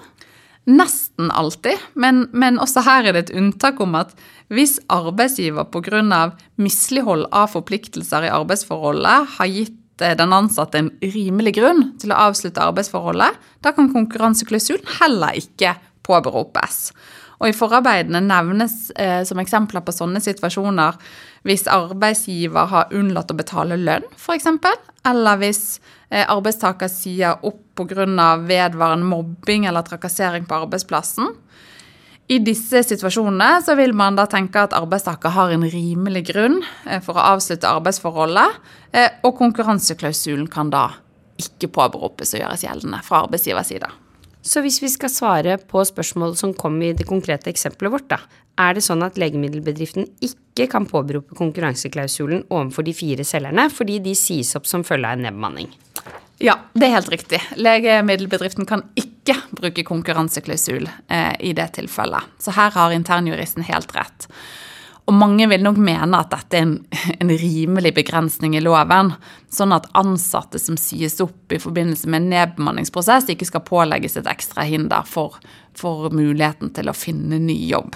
Nesten 0.65 1.29
alltid, 1.29 1.81
men, 1.93 2.23
men, 2.34 2.58
også 2.62 2.81
her 2.88 3.05
er 3.05 3.13
det 3.13 3.27
et 3.27 3.36
unntak 3.38 3.81
om 3.84 3.97
at 3.99 4.15
hvis 4.53 4.79
arbeidsgiver 4.89 5.67
pga. 5.69 6.31
mislighold 6.58 7.27
av 7.31 7.51
forpliktelser 7.53 8.25
i 8.25 8.34
arbeidsforholdet 8.34 9.36
har 9.38 9.51
gitt 9.51 10.01
eh, 10.01 10.15
den 10.17 10.34
ansatte 10.34 10.81
en 10.81 10.89
rimelig 11.01 11.53
grunn 11.60 11.91
til 12.01 12.13
å 12.13 12.21
avslutte 12.29 12.65
arbeidsforholdet, 12.65 13.38
da 13.62 13.73
kan 13.77 13.93
konkurranseklausulen 13.93 14.89
heller 14.99 15.38
ikke 15.38 15.75
påberopes. 16.06 16.89
Og 17.41 17.50
I 17.50 17.56
forarbeidene 17.56 18.22
nevnes 18.24 18.91
eh, 18.96 19.22
som 19.28 19.41
eksempler 19.41 19.84
på 19.84 19.94
sånne 19.96 20.22
situasjoner 20.24 20.96
hvis 21.46 21.68
arbeidsgiver 21.70 22.70
har 22.72 22.94
unnlatt 22.96 23.34
å 23.34 23.38
betale 23.38 23.78
lønn, 23.78 24.08
f.eks., 24.15 24.48
eller 25.06 25.41
hvis 25.41 25.63
eh, 26.10 26.24
arbeidstaker 26.24 26.89
sier 26.89 27.44
opp 27.46 27.62
pga. 27.76 28.38
vedvarende 28.39 29.06
mobbing 29.06 29.65
eller 29.65 29.84
trakassering 29.84 30.46
på 30.46 30.56
arbeidsplassen. 30.56 31.34
I 32.28 32.39
disse 32.41 32.82
situasjonene 32.82 33.60
så 33.62 33.76
vil 33.78 33.94
man 33.94 34.15
da 34.18 34.26
tenke 34.26 34.63
at 34.63 34.74
arbeidstaker 34.74 35.30
har 35.36 35.52
en 35.54 35.68
rimelig 35.70 36.24
grunn 36.32 36.63
eh, 36.88 37.02
for 37.04 37.20
å 37.20 37.28
avslutte 37.36 37.70
arbeidsforholdet, 37.70 38.58
eh, 38.96 39.12
og 39.28 39.38
konkurranseklausulen 39.38 40.48
kan 40.50 40.72
da 40.74 40.88
ikke 41.38 41.70
påberopes 41.76 42.34
og 42.34 42.41
gjøres 42.41 42.63
gjeldende 42.65 43.04
fra 43.06 43.26
arbeidsgivers 43.26 43.70
side. 43.70 43.91
Så 44.45 44.62
hvis 44.62 44.77
vi 44.84 44.89
skal 44.93 45.10
svare 45.10 45.55
på 45.58 45.81
spørsmålet 45.88 46.38
som 46.38 46.53
kom 46.53 46.77
i 46.86 46.91
det 46.93 47.08
konkrete 47.10 47.49
eksempelet 47.49 47.95
vårt, 47.95 48.10
da, 48.12 48.19
er 48.62 48.77
det 48.77 48.84
sånn 48.86 49.01
at 49.03 49.17
legemiddelbedriften 49.19 50.05
ikke 50.23 50.67
kan 50.71 50.86
påberope 50.88 51.36
konkurranseklausulen 51.36 52.45
overfor 52.53 52.86
de 52.86 52.93
fire 52.95 53.25
selgerne 53.27 53.65
fordi 53.73 53.97
de 54.05 54.13
sies 54.15 54.53
opp 54.55 54.69
som 54.69 54.86
følge 54.86 55.10
av 55.10 55.17
en 55.17 55.25
nedbemanning? 55.27 55.73
Ja, 56.43 56.60
det 56.75 56.89
er 56.89 56.97
helt 56.97 57.10
riktig. 57.10 57.39
Legemiddelbedriften 57.58 58.67
kan 58.69 58.84
ikke 58.99 59.38
bruke 59.55 59.86
konkurranseklausul 59.88 60.86
eh, 60.86 61.34
i 61.39 61.55
det 61.55 61.69
tilfellet. 61.79 62.36
Så 62.38 62.53
her 62.55 62.75
har 62.75 62.93
internjuristen 62.93 63.65
helt 63.65 63.95
rett. 63.95 64.27
Og 65.06 65.13
mange 65.13 65.46
vil 65.52 65.62
nok 65.62 65.78
mene 65.78 66.18
at 66.18 66.32
dette 66.34 66.58
er 66.58 66.65
en, 66.65 66.76
en, 67.22 67.34
rimelig 67.38 67.94
begrensning 68.00 68.56
i 68.58 68.63
loven, 68.63 69.13
sånn 69.54 69.76
at 69.76 69.89
ansatte 69.98 70.62
som 70.62 70.80
sies 70.82 71.20
opp 71.24 71.54
i 71.54 71.62
forbindelse 71.62 72.10
med 72.10 72.24
en 72.24 72.32
nedbemanningsprosess, 72.34 73.30
ikke 73.30 73.48
skal 73.50 73.65
pålegges 73.68 74.18
et 74.18 74.30
ekstra 74.32 74.65
hinder 74.65 75.06
for, 75.10 75.38
for 75.78 76.10
muligheten 76.13 76.74
til 76.74 76.89
å 76.89 76.98
finne 76.98 77.39
ny 77.41 77.60
jobb. 77.70 77.94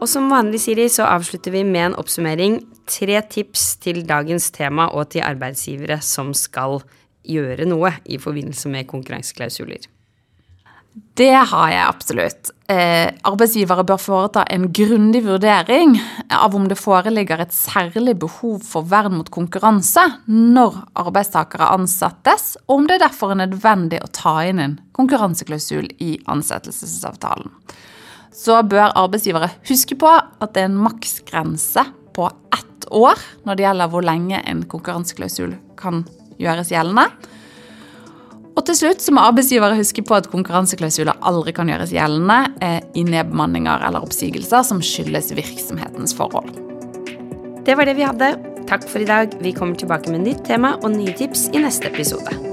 Og 0.00 0.08
som 0.08 0.30
vanlig, 0.32 0.62
Siri, 0.64 0.88
så 0.88 1.04
avslutter 1.04 1.52
vi 1.52 1.60
med 1.68 1.90
en 1.90 1.98
oppsummering. 2.00 2.62
Tre 2.88 3.20
tips 3.28 3.74
til 3.84 4.00
dagens 4.08 4.48
tema 4.54 4.88
og 4.96 5.10
til 5.12 5.26
arbeidsgivere 5.26 6.00
som 6.00 6.32
skal 6.32 6.80
gjøre 7.28 7.68
noe 7.68 7.92
i 8.08 8.16
forbindelse 8.16 8.72
med 8.72 8.88
konkurranseklausuler. 8.88 9.84
Det 10.92 11.32
har 11.32 11.70
jeg 11.70 11.84
absolutt. 11.86 12.50
Eh, 12.70 13.10
arbeidsgivere 13.26 13.84
bør 13.86 13.98
foreta 14.00 14.42
en 14.50 14.68
grundig 14.74 15.20
vurdering 15.26 15.96
av 16.34 16.54
om 16.56 16.66
det 16.70 16.78
foreligger 16.78 17.42
et 17.42 17.54
særlig 17.54 18.16
behov 18.22 18.62
for 18.66 18.86
vern 18.90 19.16
mot 19.18 19.30
konkurranse 19.30 20.02
når 20.26 20.80
arbeidstakere 20.98 21.70
ansettes, 21.74 22.54
og 22.66 22.82
om 22.82 22.88
det 22.90 23.00
derfor 23.04 23.34
er 23.34 23.42
nødvendig 23.42 24.02
å 24.02 24.10
ta 24.14 24.36
inn 24.48 24.62
en 24.62 24.78
konkurranseklausul 24.96 25.90
i 26.02 26.16
ansettelsesavtalen. 26.30 27.50
Så 28.34 28.60
bør 28.62 28.94
arbeidsgivere 28.94 29.50
huske 29.68 29.98
på 29.98 30.10
at 30.10 30.54
det 30.54 30.64
er 30.64 30.70
en 30.70 30.80
maksgrense 30.86 31.84
på 32.16 32.30
ett 32.54 32.86
år 32.90 33.18
når 33.46 33.58
det 33.58 33.66
gjelder 33.66 33.92
hvor 33.92 34.06
lenge 34.06 34.42
en 34.46 34.64
konkurranseklausul 34.70 35.54
kan 35.78 36.04
gjøres 36.40 36.72
gjeldende. 36.72 37.10
Og 38.58 38.66
til 38.66 38.76
slutt 38.76 39.04
så 39.04 39.14
må 39.14 39.22
arbeidsgivere 39.22 39.78
huske 39.78 40.02
på 40.06 40.16
at 40.18 40.28
konkurranseklausuler 40.32 41.20
aldri 41.26 41.54
kan 41.56 41.70
gjøres 41.70 41.94
gjeldende 41.94 42.40
eh, 42.64 42.80
i 42.98 43.06
nedbemanninger 43.06 43.86
eller 43.86 44.04
oppsigelser 44.04 44.66
som 44.66 44.82
skyldes 44.84 45.32
virksomhetens 45.38 46.16
forhold. 46.18 46.52
Det 47.64 47.76
var 47.78 47.86
det 47.86 47.96
vi 48.00 48.08
hadde. 48.08 48.34
Takk 48.70 48.86
for 48.90 49.02
i 49.02 49.08
dag. 49.08 49.34
Vi 49.42 49.54
kommer 49.56 49.78
tilbake 49.78 50.12
med 50.12 50.26
nytt 50.26 50.44
tema 50.50 50.76
og 50.80 50.94
nye 50.96 51.14
tips 51.16 51.48
i 51.54 51.62
neste 51.62 51.92
episode. 51.92 52.49